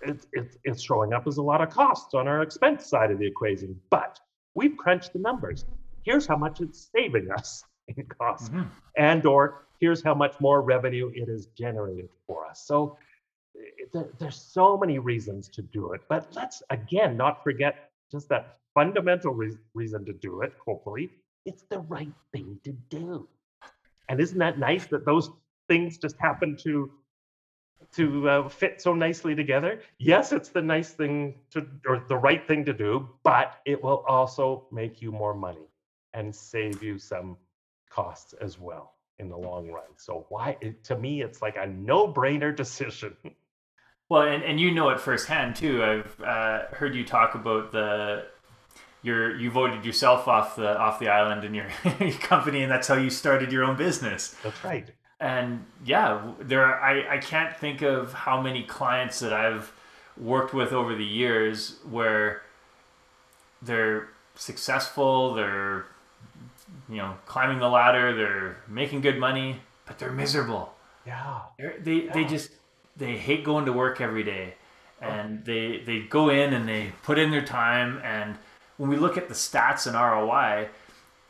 [0.02, 3.20] it's it's, it's showing up as a lot of costs on our expense side of
[3.20, 4.20] the equation, but
[4.56, 5.66] we've crunched the numbers.
[6.04, 7.64] Here's how much it's saving us
[7.96, 8.64] in costs mm-hmm.
[8.98, 12.64] and or here's how much more revenue it is generated for us.
[12.66, 12.98] So
[14.20, 16.02] there's so many reasons to do it.
[16.10, 21.12] But let's again not forget just that fundamental re- reason to do it hopefully
[21.48, 23.28] it's the right thing to do
[24.10, 25.30] and isn't that nice that those
[25.68, 26.92] things just happen to
[27.94, 29.82] to uh, fit so nicely together.
[30.00, 34.04] Yes, it's the nice thing to or the right thing to do, but it will
[34.08, 35.70] also make you more money
[36.14, 37.38] and save you some
[37.90, 39.96] costs as well in the long run.
[39.98, 43.16] So why to me it's like a no-brainer decision.
[44.10, 45.84] Well, and, and you know it firsthand too.
[45.84, 48.26] I've uh, heard you talk about the
[49.08, 51.68] your you voted yourself off the off the island in your,
[52.00, 54.36] your company, and that's how you started your own business.
[54.44, 54.88] That's right.
[55.20, 59.74] And yeah, there are, I I can't think of how many clients that I've
[60.16, 62.44] worked with over the years where
[63.62, 65.86] they're successful, they're
[66.90, 70.74] you know, climbing the ladder, they're making good money, but they're miserable.
[71.06, 71.40] Yeah.
[71.58, 72.14] They're, they yeah.
[72.14, 72.52] they just
[72.96, 74.56] they hate going to work every day,
[75.02, 75.06] oh.
[75.06, 78.02] and they they go in and they put in their time.
[78.04, 78.38] And
[78.78, 80.70] when we look at the stats and ROI,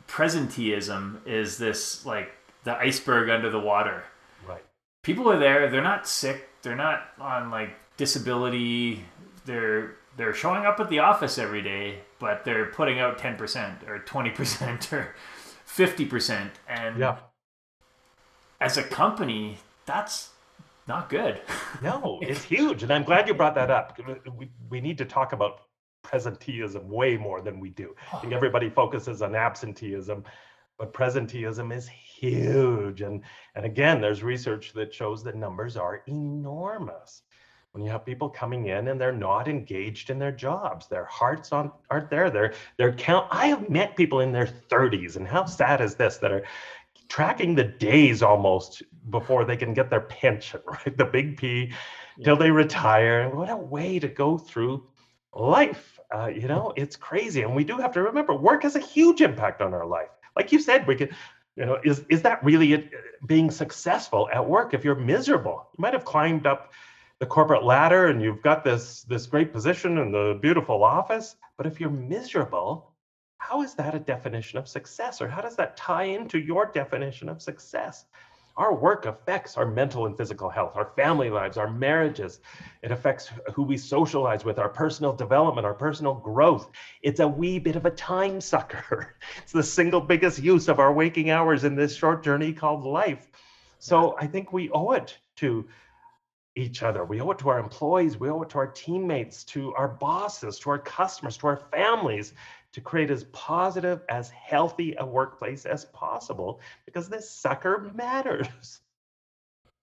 [0.06, 2.32] presenteeism is this like
[2.64, 4.04] the iceberg under the water.
[4.46, 4.64] Right.
[5.02, 5.68] People are there.
[5.70, 6.48] They're not sick.
[6.62, 9.04] They're not on like disability.
[9.44, 13.84] They're they're showing up at the office every day, but they're putting out ten percent
[13.86, 15.14] or twenty percent or
[15.78, 16.50] 50%.
[16.66, 17.18] And yeah.
[18.60, 20.30] as a company, that's
[20.88, 21.40] not good.
[21.82, 22.82] no, it's huge.
[22.82, 23.98] And I'm glad you brought that up.
[24.36, 25.60] We, we need to talk about
[26.08, 27.94] presenteeism way more than we do.
[28.12, 30.24] I think everybody focuses on absenteeism,
[30.78, 33.02] but presenteeism is huge.
[33.02, 33.22] And,
[33.54, 37.22] and again, there's research that shows that numbers are enormous
[37.72, 41.52] when you have people coming in and they're not engaged in their jobs their hearts
[41.52, 45.44] on, aren't there they're they're count i have met people in their 30s and how
[45.44, 46.44] sad is this that are
[47.08, 51.72] tracking the days almost before they can get their pension right the big p
[52.16, 52.24] yeah.
[52.24, 54.84] till they retire what a way to go through
[55.34, 58.80] life uh, you know it's crazy and we do have to remember work has a
[58.80, 60.08] huge impact on our life.
[60.36, 61.08] Like you said we can
[61.56, 62.90] you know is is that really it,
[63.26, 65.68] being successful at work if you're miserable?
[65.76, 66.72] You might have climbed up
[67.18, 71.66] the corporate ladder and you've got this this great position and the beautiful office but
[71.66, 72.92] if you're miserable
[73.38, 77.28] how is that a definition of success or how does that tie into your definition
[77.28, 78.04] of success
[78.58, 82.40] our work affects our mental and physical health our family lives our marriages.
[82.82, 86.68] It affects who we socialize with our personal development our personal growth.
[87.02, 89.14] It's a wee bit of a time sucker.
[89.42, 93.26] It's the single biggest use of our waking hours in this short journey called life.
[93.78, 95.64] So i think we owe it to
[96.58, 97.04] each other.
[97.04, 100.58] We owe it to our employees, we owe it to our teammates, to our bosses,
[100.60, 102.32] to our customers, to our families
[102.72, 108.80] to create as positive, as healthy a workplace as possible because this sucker matters.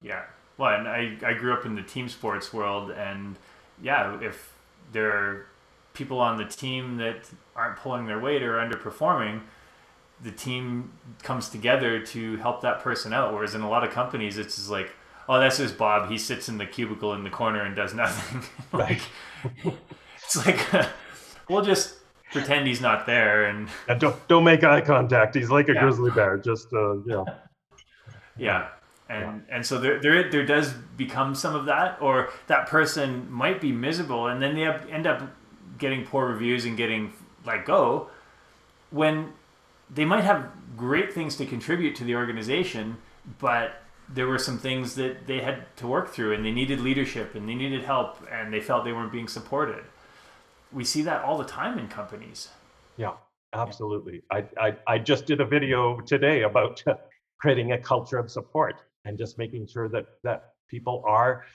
[0.01, 0.23] Yeah.
[0.57, 3.37] Well, and I, I grew up in the team sports world, and
[3.81, 4.53] yeah, if
[4.91, 5.47] there are
[5.93, 9.41] people on the team that aren't pulling their weight or underperforming,
[10.21, 10.93] the team
[11.23, 13.33] comes together to help that person out.
[13.33, 14.93] Whereas in a lot of companies, it's just like,
[15.27, 16.09] oh, that's just Bob.
[16.09, 18.43] He sits in the cubicle in the corner and does nothing.
[18.77, 19.01] like,
[20.23, 20.59] it's like,
[21.49, 21.95] we'll just
[22.35, 25.35] pretend he's not there and, and don't don't make eye contact.
[25.35, 25.81] He's like a yeah.
[25.81, 26.37] grizzly bear.
[26.37, 27.23] Just uh, yeah.
[28.37, 28.67] Yeah.
[29.07, 29.55] And yeah.
[29.55, 33.71] and so there, there there does become some of that, or that person might be
[33.71, 35.21] miserable, and then they have, end up
[35.77, 37.13] getting poor reviews and getting
[37.45, 38.09] let go,
[38.89, 39.33] when
[39.89, 42.97] they might have great things to contribute to the organization,
[43.39, 47.35] but there were some things that they had to work through and they needed leadership
[47.35, 49.83] and they needed help and they felt they weren't being supported.
[50.75, 52.49] We see that all the time in companies.
[52.97, 53.13] Yeah,
[53.53, 54.23] absolutely.
[54.29, 56.83] I, I, I just did a video today about
[57.39, 61.45] creating a culture of support and just making sure that, that people are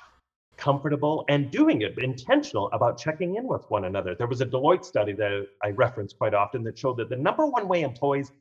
[0.56, 4.14] comfortable and doing it intentional about checking in with one another.
[4.14, 7.44] There was a Deloitte study that I reference quite often that showed that the number
[7.44, 8.32] one way employees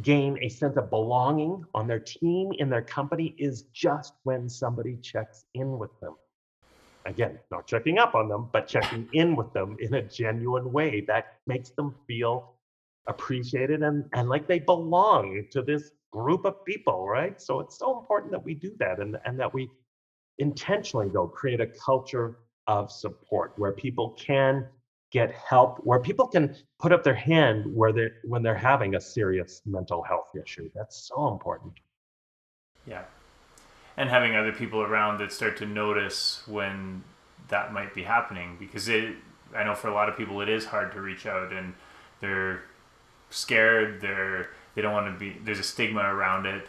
[0.00, 4.96] gain a sense of belonging on their team in their company is just when somebody
[5.02, 6.14] checks in with them.
[7.06, 11.02] Again, not checking up on them, but checking in with them in a genuine way
[11.06, 12.54] that makes them feel
[13.06, 17.40] appreciated and, and like they belong to this group of people, right?
[17.40, 19.70] So it's so important that we do that and, and that we
[20.38, 24.66] intentionally, though, create a culture of support where people can
[25.12, 29.00] get help, where people can put up their hand where they when they're having a
[29.00, 30.68] serious mental health issue.
[30.74, 31.74] That's so important.
[32.86, 33.04] Yeah.
[33.96, 37.02] And having other people around that start to notice when
[37.48, 39.14] that might be happening because it
[39.54, 41.74] I know for a lot of people it is hard to reach out and
[42.20, 42.62] they're
[43.30, 46.68] scared, they're they don't want to be there's a stigma around it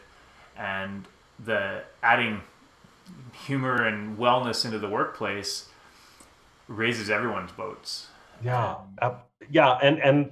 [0.56, 1.06] and
[1.44, 2.42] the adding
[3.46, 5.70] humor and wellness into the workplace
[6.68, 8.08] raises everyone's boats
[8.44, 9.16] yeah, uh,
[9.50, 10.32] yeah, and and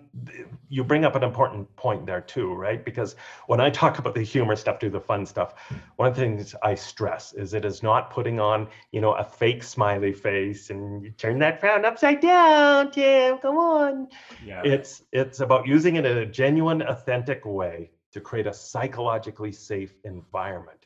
[0.69, 2.83] you bring up an important point there too, right?
[2.83, 3.15] Because
[3.47, 5.53] when I talk about the humor stuff, do the fun stuff,
[5.95, 9.23] one of the things I stress is it is not putting on, you know, a
[9.23, 13.37] fake smiley face and you turn that frown upside down, Tim.
[13.37, 14.07] Come on.
[14.43, 14.61] Yeah.
[14.65, 19.95] It's it's about using it in a genuine, authentic way to create a psychologically safe
[20.03, 20.85] environment.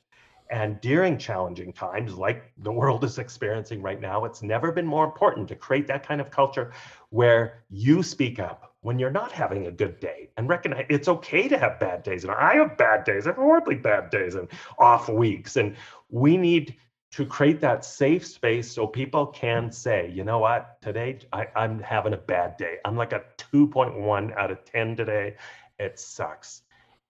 [0.51, 5.05] And during challenging times like the world is experiencing right now, it's never been more
[5.05, 6.71] important to create that kind of culture
[7.10, 11.48] where you speak up when you're not having a good day and recognize it's okay
[11.48, 12.24] to have bad days.
[12.24, 15.58] And I have bad days, I have horribly bad days and off weeks.
[15.58, 15.76] And
[16.10, 16.76] we need
[17.12, 21.80] to create that safe space so people can say, you know what, today I, am
[21.80, 22.78] having a bad day.
[22.86, 25.36] I'm like a 2.1 out of 10 today.
[25.80, 26.62] It sucks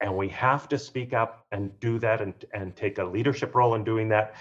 [0.02, 3.76] and we have to speak up and do that and, and take a leadership role
[3.76, 4.36] in doing that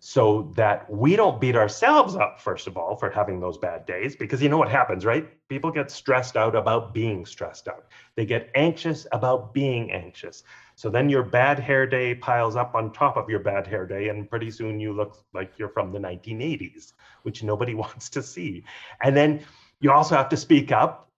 [0.00, 4.16] so that we don't beat ourselves up first of all for having those bad days
[4.16, 5.28] because you know what happens right?
[5.48, 7.86] People get stressed out about being stressed out.
[8.16, 10.44] They get anxious about being anxious.
[10.74, 14.08] So then your bad hair day piles up on top of your bad hair day
[14.08, 18.64] and pretty soon you look like you're from the 1980s which nobody wants to see.
[19.02, 19.40] And then
[19.80, 21.08] you also have to speak up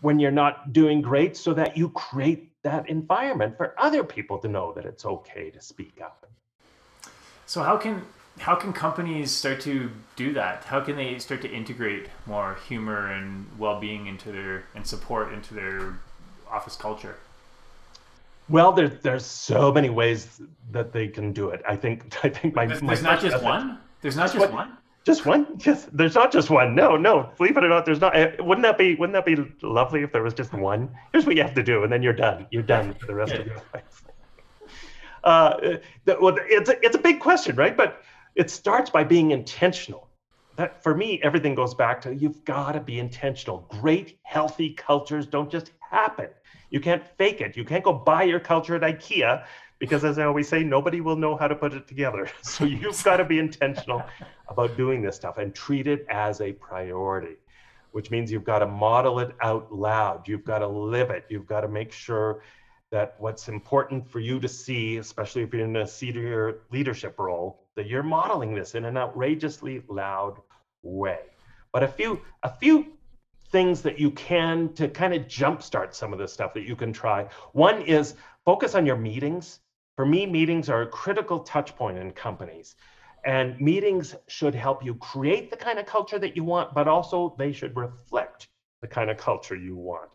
[0.00, 4.48] when you're not doing great so that you create that environment for other people to
[4.48, 6.26] know that it's okay to speak up.
[7.46, 8.02] So how can
[8.38, 10.64] how can companies start to do that?
[10.64, 15.54] How can they start to integrate more humor and well-being into their and support into
[15.54, 15.98] their
[16.50, 17.16] office culture?
[18.48, 20.40] Well, there's there's so many ways
[20.70, 21.62] that they can do it.
[21.68, 23.78] I think I think my there's, my there's not just one.
[24.00, 24.76] There's not just one.
[25.04, 25.58] Just one?
[25.58, 26.76] Just there's not just one.
[26.76, 27.30] No, no.
[27.36, 28.16] Believe it or not, there's not.
[28.16, 30.90] Eh, wouldn't that be Wouldn't that be lovely if there was just one?
[31.12, 32.46] Here's what you have to do, and then you're done.
[32.50, 34.04] You're done for the rest of your life.
[35.24, 35.76] Uh,
[36.20, 37.76] well, it's a, it's a big question, right?
[37.76, 38.02] But
[38.34, 40.08] it starts by being intentional.
[40.56, 43.66] That for me, everything goes back to you've got to be intentional.
[43.68, 46.28] Great, healthy cultures don't just happen.
[46.70, 47.56] You can't fake it.
[47.56, 49.44] You can't go buy your culture at IKEA
[49.78, 52.30] because as I always say, nobody will know how to put it together.
[52.42, 54.02] So you've got to be intentional
[54.48, 57.36] about doing this stuff and treat it as a priority,
[57.90, 60.28] which means you've got to model it out loud.
[60.28, 61.24] You've got to live it.
[61.28, 62.42] You've got to make sure
[62.90, 67.61] that what's important for you to see, especially if you're in a senior leadership role,
[67.76, 70.40] that you're modeling this in an outrageously loud
[70.82, 71.20] way.
[71.72, 72.86] But a few, a few
[73.50, 76.92] things that you can to kind of jumpstart some of this stuff that you can
[76.92, 77.26] try.
[77.52, 79.60] One is focus on your meetings
[79.96, 82.76] for me, meetings are a critical touch point in companies.
[83.24, 87.34] And meetings should help you create the kind of culture that you want, but also
[87.38, 88.48] they should reflect
[88.80, 90.10] the kind of culture you want.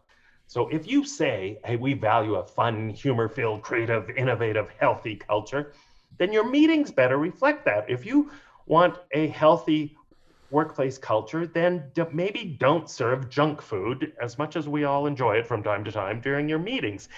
[0.47, 5.73] So if you say, hey, we value a fun, humor filled, creative, innovative, healthy culture,
[6.17, 7.89] then your meetings better reflect that.
[7.89, 8.31] If you
[8.65, 9.95] want a healthy
[10.49, 15.47] workplace culture, then maybe don't serve junk food as much as we all enjoy it
[15.47, 17.09] from time to time during your meetings.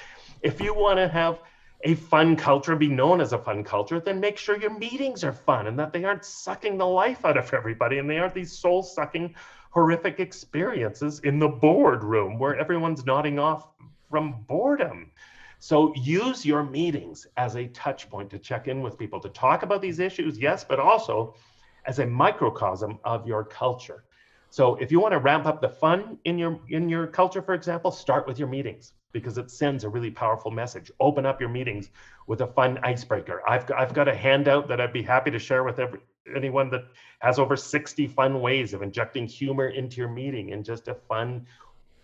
[0.41, 1.39] If you want to have
[1.83, 5.31] a fun culture, be known as a fun culture, then make sure your meetings are
[5.31, 8.51] fun and that they aren't sucking the life out of everybody and they aren't these
[8.51, 9.33] soul sucking,
[9.71, 13.67] horrific experiences in the boardroom where everyone's nodding off
[14.09, 15.11] from boredom.
[15.59, 19.63] So use your meetings as a touch point to check in with people, to talk
[19.63, 21.35] about these issues, yes, but also
[21.85, 24.05] as a microcosm of your culture.
[24.51, 27.53] So if you want to ramp up the fun in your in your culture, for
[27.53, 30.91] example, start with your meetings because it sends a really powerful message.
[30.99, 31.89] Open up your meetings
[32.25, 33.41] with a fun icebreaker.
[33.47, 35.99] I've I've got a handout that I'd be happy to share with every,
[36.35, 36.85] anyone that
[37.19, 41.45] has over 60 fun ways of injecting humor into your meeting in just a fun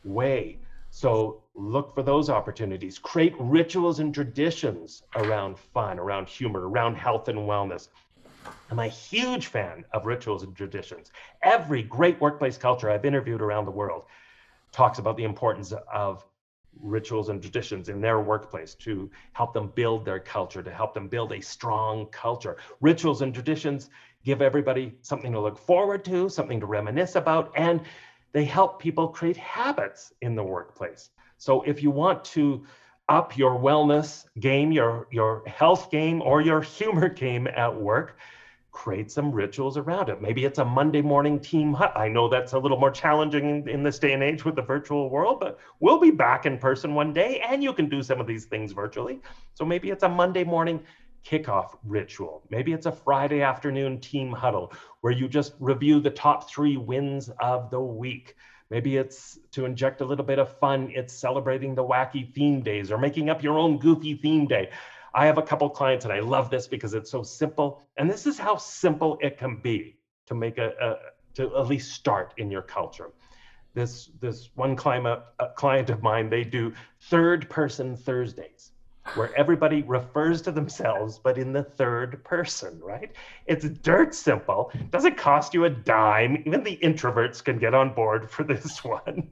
[0.03, 0.60] way.
[0.91, 2.99] So look for those opportunities.
[2.99, 7.88] Create rituals and traditions around fun, around humor, around health and wellness.
[8.70, 11.12] I'm a huge fan of rituals and traditions.
[11.43, 14.03] Every great workplace culture I've interviewed around the world
[14.72, 16.26] talks about the importance of
[16.82, 21.08] rituals and traditions in their workplace to help them build their culture, to help them
[21.08, 22.58] build a strong culture.
[22.82, 23.89] Rituals and traditions
[24.26, 27.82] give everybody something to look forward to, something to reminisce about, and
[28.34, 31.12] they help people create habits in the workplace.
[31.38, 32.66] So if you want to
[33.08, 38.18] up your wellness game, your, your health game, or your humor game at work,
[38.76, 40.22] create some rituals around it.
[40.22, 41.94] Maybe it's a Monday morning team hut.
[41.96, 44.62] I know that's a little more challenging in, in, this day and age with the
[44.62, 48.20] virtual world, but we'll be back in person one day and you can do some
[48.20, 49.22] of these things virtually.
[49.54, 50.82] So maybe it's a Monday morning
[51.26, 52.44] kickoff ritual.
[52.50, 57.30] Maybe it's a Friday afternoon team huddle where you just review the top three wins
[57.40, 58.36] of the week.
[58.70, 60.91] Maybe it's to inject a little bit of fun.
[60.93, 64.70] It's celebrating the wacky theme days or making up your own goofy theme day.
[65.13, 67.82] I have a couple clients and I love this because it's so simple.
[67.97, 69.97] And this is how simple it can be
[70.28, 70.95] to make a, a
[71.36, 73.11] to at least start in your culture.
[73.74, 75.22] This this one client,
[75.55, 78.72] client of mine, they do third person Thursdays
[79.14, 83.12] where everybody refers to themselves, but in the third person, right?
[83.45, 84.72] It's dirt simple.
[84.89, 86.43] Doesn't cost you a dime.
[86.45, 89.30] Even the introverts can get on board for this one.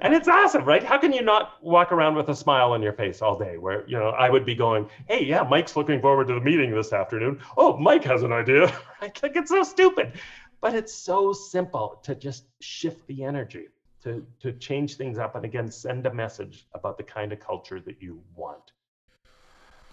[0.00, 0.82] And it's awesome, right?
[0.82, 3.86] How can you not walk around with a smile on your face all day where,
[3.88, 6.92] you know, I would be going, hey, yeah, Mike's looking forward to the meeting this
[6.92, 7.40] afternoon.
[7.56, 8.66] Oh, Mike has an idea,
[9.02, 9.18] right?
[9.22, 10.12] Like it's so stupid.
[10.60, 13.68] But it's so simple to just shift the energy.
[14.02, 17.80] To, to change things up and again send a message about the kind of culture
[17.80, 18.72] that you want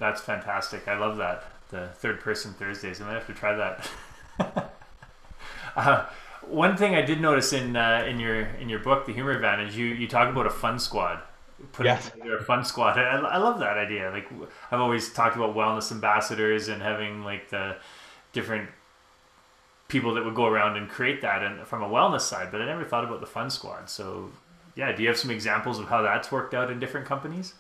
[0.02, 0.88] that's fantastic.
[0.88, 1.44] I love that.
[1.70, 3.00] The third person Thursdays.
[3.00, 3.88] I might have to try that.
[5.76, 6.06] uh,
[6.42, 9.78] one thing I did notice in uh, in your in your book, The Humor Advantage,
[9.78, 11.22] you you talk about a fun squad.
[11.74, 12.10] Putting yes.
[12.10, 12.98] together a fun squad.
[12.98, 14.10] I, I love that idea.
[14.10, 14.28] Like
[14.72, 17.78] I've always talked about wellness ambassadors and having like the
[18.34, 18.72] different
[19.88, 22.66] people that would go around and create that and from a wellness side, but I
[22.66, 23.88] never thought about the fun squad.
[23.92, 24.32] So
[24.76, 27.54] yeah, do you have some examples of how that's worked out in different companies?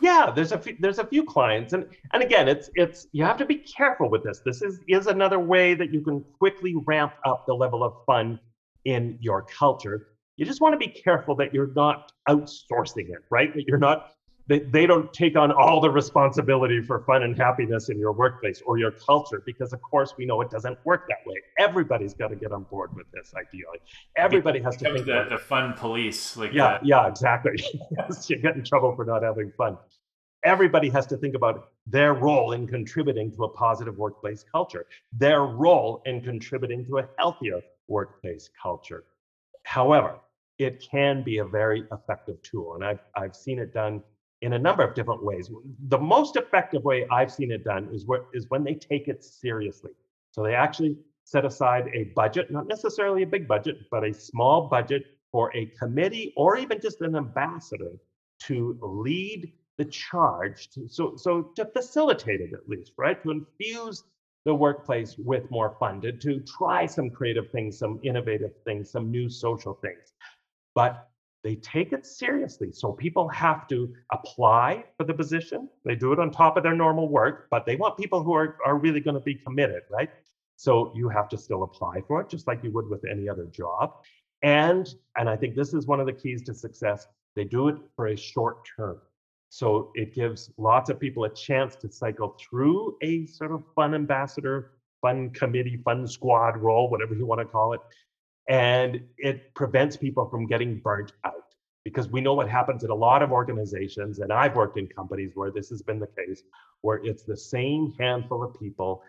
[0.00, 0.26] Yeah.
[0.28, 3.36] Uh, there's a few, there's a few clients and and again it's it's you have
[3.38, 4.40] to be careful with this.
[4.44, 8.38] This is is another way that you can quickly ramp up the level of fun
[8.84, 10.08] in your culture.
[10.36, 13.54] You just want to be careful that you're not outsourcing it right?
[13.54, 14.12] That you're not
[14.48, 18.62] they, they don't take on all the responsibility for fun and happiness in your workplace
[18.64, 21.36] or your culture because of course we know it doesn't work that way.
[21.58, 23.78] Everybody's got to get on board with this ideally.
[24.16, 27.56] Everybody has to think the, the fun police like yeah yeah exactly.
[28.28, 29.78] You get in trouble for not having fun.
[30.44, 35.42] Everybody has to think about their role in contributing to a positive workplace culture their
[35.42, 39.04] role in contributing to a healthier workplace culture.
[39.64, 40.20] However
[40.58, 44.02] it can be a very effective tool and i've, I've seen it done
[44.42, 45.50] in a number of different ways.
[45.88, 49.24] The most effective way I've seen it done is what is when they take it
[49.24, 49.92] seriously.
[50.30, 54.68] So they actually set aside a budget, not necessarily a big budget, but a small
[54.68, 57.92] budget for a committee or even just an ambassador
[58.40, 64.04] to lead the charge to, so so to facilitate it at least right to infuse
[64.44, 69.28] the workplace with more funded to try some creative things some innovative things some new
[69.28, 70.14] social things
[70.74, 71.10] but
[71.46, 72.72] they take it seriously.
[72.72, 75.68] So people have to apply for the position.
[75.84, 78.58] They do it on top of their normal work, but they want people who are,
[78.66, 80.10] are really going to be committed, right?
[80.56, 83.44] So you have to still apply for it, just like you would with any other
[83.44, 83.92] job.
[84.42, 87.06] And and I think this is one of the keys to success.
[87.36, 88.98] They do it for a short term.
[89.48, 93.94] So it gives lots of people a chance to cycle through a sort of fun
[93.94, 97.80] ambassador, fun committee, fun squad role, whatever you want to call it,
[98.48, 101.32] and it prevents people from getting burnt out
[101.84, 105.32] because we know what happens in a lot of organizations and i've worked in companies
[105.34, 106.42] where this has been the case
[106.82, 109.02] where it's the same handful of people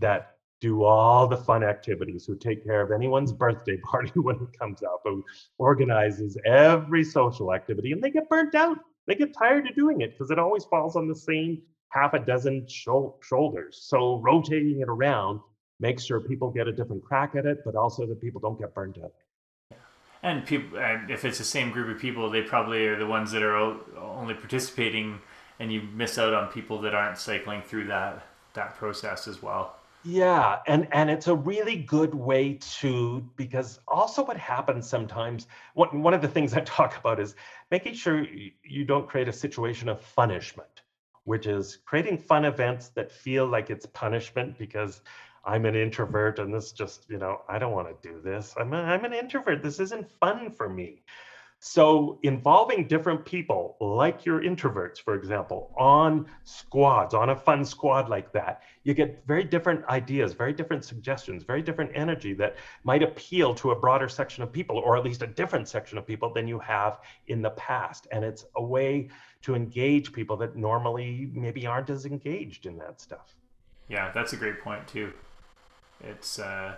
[0.00, 0.26] that
[0.60, 4.82] do all the fun activities who take care of anyone's birthday party when it comes
[4.82, 5.24] up who
[5.58, 8.78] organizes every social activity and they get burnt out.
[9.06, 12.18] They get tired of doing it because it always falls on the same half a
[12.18, 13.80] dozen shoulders.
[13.82, 15.40] So rotating it around
[15.80, 18.74] make sure people get a different crack at it, but also that people don't get
[18.74, 19.12] burned out.
[20.22, 23.32] And people, and if it's the same group of people, they probably are the ones
[23.32, 25.18] that are only participating,
[25.58, 29.76] and you miss out on people that aren't cycling through that that process as well.
[30.04, 35.46] Yeah, and and it's a really good way to because also what happens sometimes.
[35.74, 37.34] One one of the things I talk about is
[37.70, 38.26] making sure
[38.62, 40.82] you don't create a situation of punishment,
[41.24, 45.00] which is creating fun events that feel like it's punishment because
[45.44, 48.54] I'm an introvert and this just, you know, I don't want to do this.
[48.58, 49.62] I'm, a, I'm an introvert.
[49.62, 51.02] This isn't fun for me.
[51.62, 58.08] So, involving different people, like your introverts, for example, on squads, on a fun squad
[58.08, 63.02] like that, you get very different ideas, very different suggestions, very different energy that might
[63.02, 66.32] appeal to a broader section of people, or at least a different section of people
[66.32, 68.06] than you have in the past.
[68.10, 69.10] And it's a way
[69.42, 73.36] to engage people that normally maybe aren't as engaged in that stuff.
[73.90, 75.12] Yeah, that's a great point, too.
[76.02, 76.76] It's uh,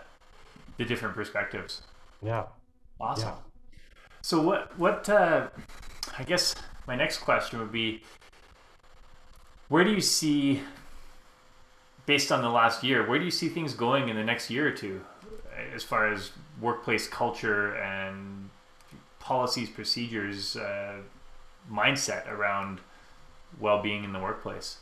[0.76, 1.82] the different perspectives.
[2.22, 2.44] Yeah.
[3.00, 3.28] Awesome.
[3.28, 3.78] Yeah.
[4.22, 5.48] So what what uh,
[6.18, 6.54] I guess
[6.86, 8.02] my next question would be
[9.68, 10.60] where do you see
[12.06, 14.68] based on the last year, where do you see things going in the next year
[14.68, 15.00] or two
[15.74, 18.50] as far as workplace culture and
[19.20, 20.94] policies, procedures, uh,
[21.70, 22.80] mindset around
[23.60, 24.78] well-being in the workplace?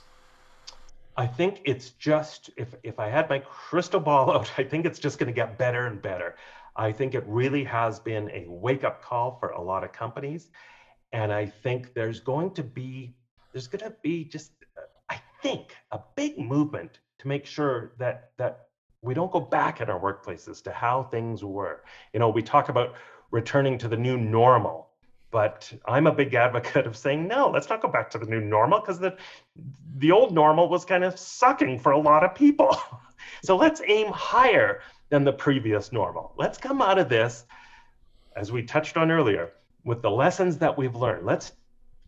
[1.16, 4.98] I think it's just if if I had my crystal ball out, I think it's
[4.98, 6.36] just going to get better and better.
[6.76, 10.50] I think it really has been a wake up call for a lot of companies.
[11.12, 13.14] And I think there's going to be,
[13.52, 14.52] there's going to be just,
[15.08, 18.68] I think, a big movement to make sure that, that
[19.02, 21.82] we don't go back in our workplaces to how things were.
[22.12, 22.94] You know, we talk about
[23.30, 24.89] returning to the new normal,
[25.31, 28.41] but I'm a big advocate of saying, no, let's not go back to the new
[28.41, 29.16] normal because the,
[29.99, 32.76] the old normal was kind of sucking for a lot of people.
[33.43, 36.33] so let's aim higher than the previous normal.
[36.37, 37.45] Let's come out of this,
[38.37, 39.53] as we touched on earlier,
[39.85, 41.26] with the lessons that we've learned.
[41.26, 41.53] Let's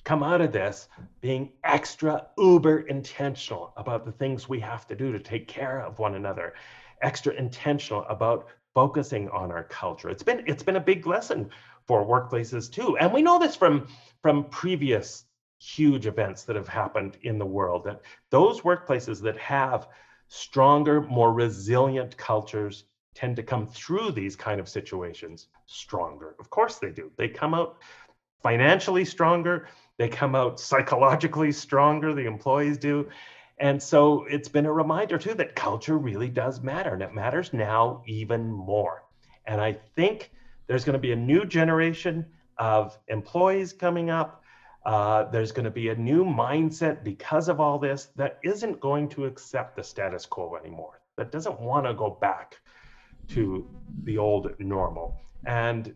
[0.04, 0.88] come out of this
[1.20, 5.98] being extra uber intentional about the things we have to do to take care of
[5.98, 6.54] one another,
[7.02, 10.08] extra intentional about focusing on our culture.
[10.08, 11.50] It's been it's been a big lesson
[11.86, 12.96] for workplaces too.
[12.98, 13.88] And we know this from
[14.22, 15.24] from previous
[15.58, 19.88] huge events that have happened in the world that those workplaces that have
[20.28, 26.34] stronger, more resilient cultures tend to come through these kind of situations stronger.
[26.40, 27.10] Of course they do.
[27.16, 27.76] They come out
[28.42, 29.68] financially stronger,
[29.98, 33.08] they come out psychologically stronger, the employees do.
[33.58, 37.52] And so it's been a reminder too that culture really does matter and it matters
[37.52, 39.04] now even more.
[39.46, 40.32] And I think
[40.66, 42.26] there's going to be a new generation
[42.58, 44.42] of employees coming up.
[44.84, 49.08] Uh, there's going to be a new mindset because of all this that isn't going
[49.08, 52.60] to accept the status quo anymore, that doesn't want to go back
[53.28, 53.68] to
[54.04, 55.94] the old normal and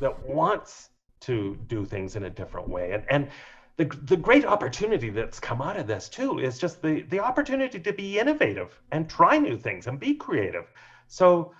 [0.00, 2.92] that wants to do things in a different way.
[2.92, 3.28] And, and
[3.76, 7.80] the, the great opportunity that's come out of this too is just the, the opportunity
[7.80, 10.70] to be innovative and try new things and be creative.
[11.08, 11.52] So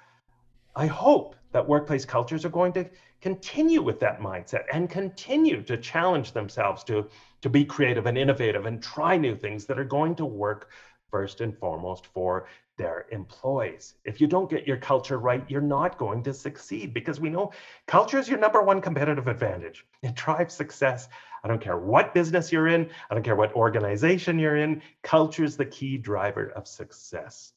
[0.76, 5.76] I hope that workplace cultures are going to continue with that mindset and continue to
[5.76, 7.08] challenge themselves to,
[7.42, 10.70] to be creative and innovative and try new things that are going to work
[11.12, 13.94] first and foremost for their employees.
[14.04, 17.52] If you don't get your culture right, you're not going to succeed because we know
[17.86, 19.86] culture is your number one competitive advantage.
[20.02, 21.08] It drives success.
[21.44, 25.44] I don't care what business you're in, I don't care what organization you're in, culture
[25.44, 27.52] is the key driver of success.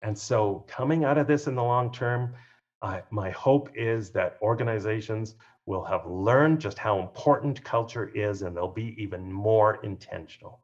[0.00, 2.34] And so, coming out of this in the long term,
[2.82, 8.56] uh, my hope is that organizations will have learned just how important culture is and
[8.56, 10.60] they'll be even more intentional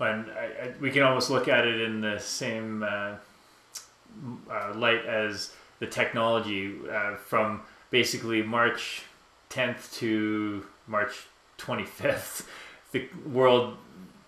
[0.00, 3.16] and I, I, we can almost look at it in the same uh,
[4.50, 9.02] uh, light as the technology uh, from basically March
[9.50, 11.26] 10th to March
[11.58, 12.46] 25th.
[12.92, 13.76] The world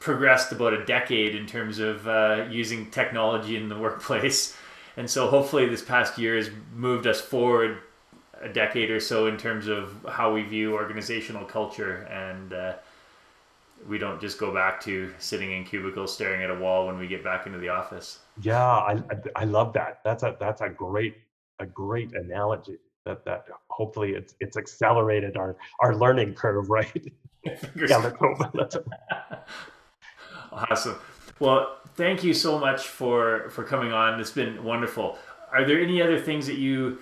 [0.01, 4.57] progressed about a decade in terms of uh, using technology in the workplace.
[4.97, 7.79] And so hopefully this past year has moved us forward
[8.41, 12.75] a decade or so in terms of how we view organizational culture and uh,
[13.89, 17.07] we don't just go back to sitting in cubicles staring at a wall when we
[17.07, 18.21] get back into the office.
[18.41, 19.03] Yeah, I
[19.35, 20.01] I love that.
[20.05, 21.17] That's a that's a great
[21.59, 22.79] a great analogy.
[23.05, 27.13] That that hopefully it's it's accelerated our our learning curve, right?
[27.45, 28.55] yeah, let's hope.
[28.55, 28.89] Let's hope.
[30.53, 30.97] awesome.
[31.39, 34.21] Well, thank you so much for for coming on.
[34.21, 35.19] It's been wonderful.
[35.53, 36.99] Are there any other things that you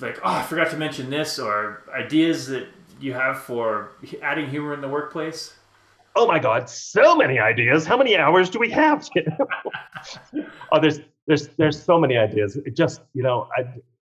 [0.00, 0.18] like?
[0.24, 2.66] Oh, I forgot to mention this, or ideas that
[3.00, 5.54] you have for adding humor in the workplace?
[6.16, 9.08] oh my god so many ideas how many hours do we have
[10.72, 13.64] oh there's there's there's so many ideas it just you know I,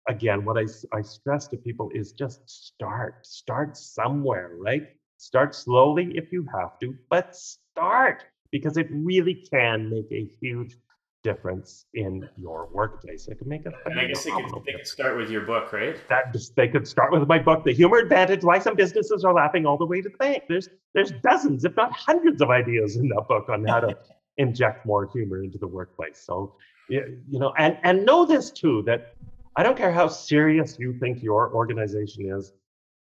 [0.08, 0.66] again what I,
[0.96, 4.84] I stress to people is just start start somewhere right
[5.18, 8.26] start slowly if you have to but start
[8.58, 10.78] because it really can make a huge
[11.26, 13.28] difference in your workplace.
[13.28, 13.72] It can make a.
[13.86, 15.98] And I guess they could, they could start with your book, right?
[16.08, 19.34] That just, they could start with my book, The Humor Advantage: Why Some Businesses Are
[19.34, 20.44] Laughing All the Way to the Bank.
[20.48, 23.98] There's there's dozens, if not hundreds, of ideas in that book on how to
[24.38, 26.24] inject more humor into the workplace.
[26.24, 26.56] So
[26.88, 29.16] you know, and and know this too that
[29.58, 32.54] I don't care how serious you think your organization is.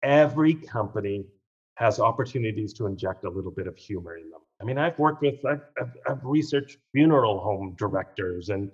[0.03, 1.25] every company
[1.77, 4.44] has opportunities to inject a little bit of humor in them.
[4.61, 8.71] I mean, I've worked with, I've, I've, I've researched funeral home directors and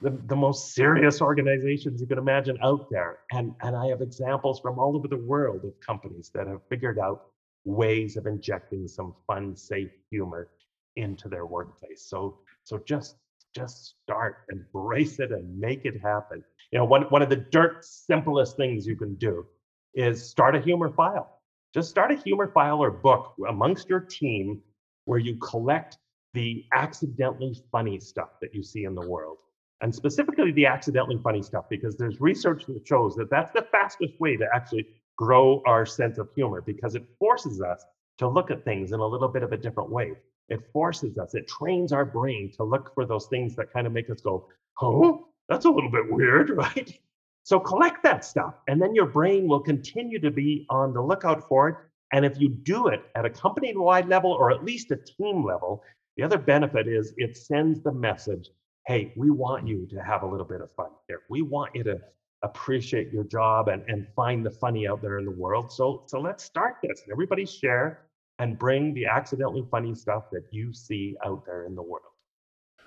[0.00, 3.20] the, the most serious organizations you can imagine out there.
[3.32, 6.98] And, and I have examples from all over the world of companies that have figured
[6.98, 7.26] out
[7.64, 10.50] ways of injecting some fun, safe humor
[10.96, 12.06] into their workplace.
[12.08, 13.16] So, so just
[13.56, 16.44] just start, embrace it, and make it happen.
[16.72, 19.46] You know, one, one of the dirt simplest things you can do
[19.94, 21.40] is start a humor file.
[21.72, 24.60] Just start a humor file or book amongst your team
[25.06, 25.98] where you collect
[26.34, 29.38] the accidentally funny stuff that you see in the world
[29.82, 34.18] and specifically the accidentally funny stuff, because there's research that shows that that's the fastest
[34.18, 34.86] way to actually
[35.16, 37.84] grow our sense of humor because it forces us
[38.18, 40.12] to look at things in a little bit of a different way.
[40.48, 43.92] It forces us, it trains our brain to look for those things that kind of
[43.92, 44.48] make us go,
[44.80, 46.98] oh, that's a little bit weird, right?
[47.42, 51.46] So collect that stuff, and then your brain will continue to be on the lookout
[51.48, 51.76] for it.
[52.12, 55.44] And if you do it at a company wide level or at least a team
[55.44, 55.82] level,
[56.16, 58.50] the other benefit is it sends the message
[58.86, 61.22] hey, we want you to have a little bit of fun here.
[61.28, 61.98] We want you to
[62.42, 65.72] appreciate your job and, and find the funny out there in the world.
[65.72, 67.02] So, so let's start this.
[67.10, 68.06] Everybody share
[68.38, 72.04] and bring the accidentally funny stuff that you see out there in the world.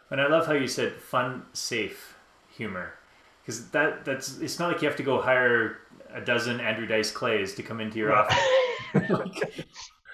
[0.10, 2.16] And I love how you said fun, safe
[2.56, 2.94] humor.
[3.42, 5.80] Because that that's it's not like you have to go hire
[6.14, 8.38] a dozen Andrew Dice Clays to come into your office.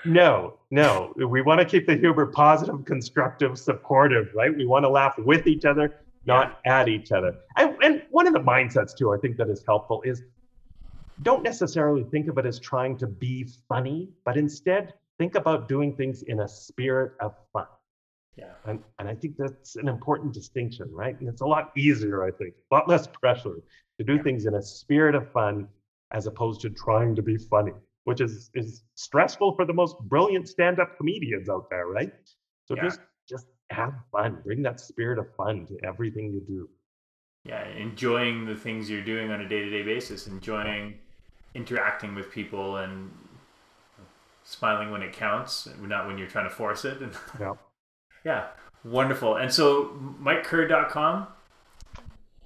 [0.06, 1.14] No, no.
[1.16, 4.56] We want to keep the humor positive, constructive, supportive, right?
[4.56, 5.96] We want to laugh with each other,
[6.26, 6.82] not yeah.
[6.82, 7.36] at each other.
[7.58, 10.24] And, and one of the mindsets, too, I think that is helpful is
[11.24, 15.96] don't necessarily think of it as trying to be funny, but instead think about doing
[15.96, 17.66] things in a spirit of fun.
[18.36, 18.52] Yeah.
[18.66, 21.18] And, and I think that's an important distinction, right?
[21.20, 23.56] And it's a lot easier, I think, a lot less pressure
[23.98, 24.24] to do yeah.
[24.24, 25.68] things in a spirit of fun
[26.12, 27.72] as opposed to trying to be funny
[28.06, 32.14] which is is stressful for the most brilliant stand-up comedians out there, right?
[32.66, 32.84] So yeah.
[32.84, 34.40] just just have fun.
[34.44, 36.70] Bring that spirit of fun to everything you do.
[37.44, 40.96] Yeah, enjoying the things you're doing on a day-to-day basis, enjoying
[41.54, 43.12] interacting with people and
[44.44, 46.98] smiling when it counts, not when you're trying to force it.
[47.40, 47.54] yeah.
[48.24, 48.48] Yeah.
[48.84, 49.38] Wonderful.
[49.38, 51.28] And so MikeKerr.com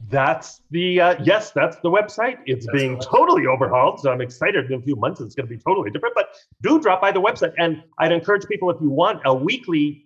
[0.08, 2.38] that's the uh, yes, that's the website.
[2.46, 4.72] It's that's being totally overhauled, so I'm excited.
[4.72, 6.16] In a few months, it's going to be totally different.
[6.16, 6.30] But
[6.62, 10.06] do drop by the website, and I'd encourage people if you want a weekly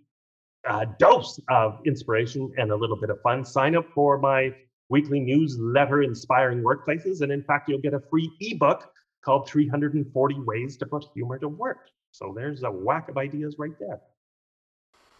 [0.67, 4.53] uh, dose of inspiration and a little bit of fun, sign up for my
[4.89, 8.91] weekly newsletter, Inspiring Workplaces, and in fact, you'll get a free ebook
[9.23, 11.89] called 340 Ways to Put Humor to Work.
[12.11, 14.01] So there's a whack of ideas right there.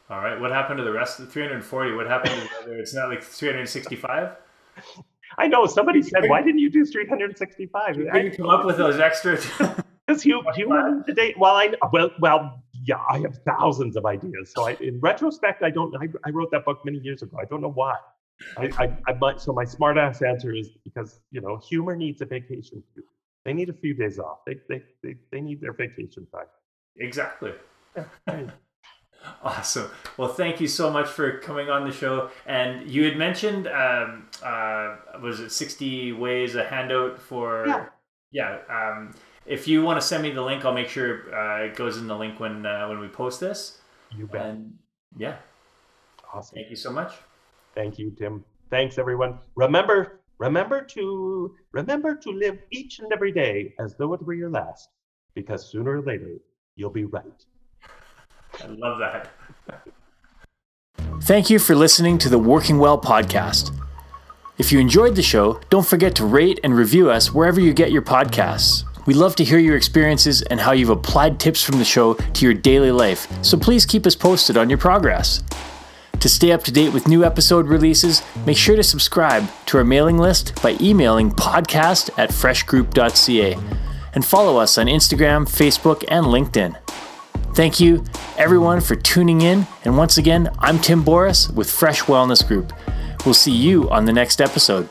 [0.10, 0.40] All right.
[0.40, 1.94] What happened to the rest of the 340?
[1.96, 2.76] What happened to the other?
[2.76, 4.36] It's not like 365?
[5.38, 9.46] I know somebody said, "Why didn't you do 365?" You come up with those extras.
[10.06, 14.52] Because human today, well, I well, well, yeah, I have thousands of ideas.
[14.54, 15.96] So, I, in retrospect, I don't.
[15.96, 17.38] I, I, wrote that book many years ago.
[17.42, 17.96] I don't know why.
[18.58, 19.40] I, I, I might.
[19.40, 23.04] So, my smartass answer is because you know, humor needs a vacation too.
[23.46, 24.40] They need a few days off.
[24.46, 26.48] They they they, they need their vacation time.
[26.98, 27.54] Exactly.
[29.44, 29.90] Awesome.
[30.18, 32.30] Well, thank you so much for coming on the show.
[32.46, 37.66] And you had mentioned, um, uh, was it 60 ways a handout for?
[37.68, 37.86] Yeah.
[38.32, 38.58] Yeah.
[38.70, 39.14] Um,
[39.46, 42.08] if you want to send me the link, I'll make sure uh, it goes in
[42.08, 43.80] the link when uh, when we post this.
[44.16, 44.46] You bet.
[44.46, 44.74] And
[45.18, 45.38] yeah.
[46.34, 46.56] Awesome.
[46.56, 47.14] Thank you so much.
[47.76, 48.44] Thank you, Tim.
[48.70, 49.40] Thanks, everyone.
[49.56, 54.50] Remember, remember to remember to live each and every day as though it were your
[54.50, 54.90] last,
[55.36, 56.38] because sooner or later
[56.76, 57.46] you'll be right.
[58.64, 59.30] I love that.
[61.24, 63.78] Thank you for listening to the Working Well podcast.
[64.58, 67.92] If you enjoyed the show, don't forget to rate and review us wherever you get
[67.92, 68.84] your podcasts.
[69.06, 72.46] We love to hear your experiences and how you've applied tips from the show to
[72.46, 75.44] your daily life, so please keep us posted on your progress.
[76.20, 79.84] To stay up to date with new episode releases, make sure to subscribe to our
[79.84, 83.58] mailing list by emailing podcast at freshgroup.ca
[84.14, 86.78] and follow us on Instagram, Facebook, and LinkedIn.
[87.54, 88.04] Thank you,
[88.36, 89.68] everyone, for tuning in.
[89.86, 92.74] And once again, I'm Tim Boris with Fresh Wellness Group.
[93.26, 94.90] We'll see you on the next episode.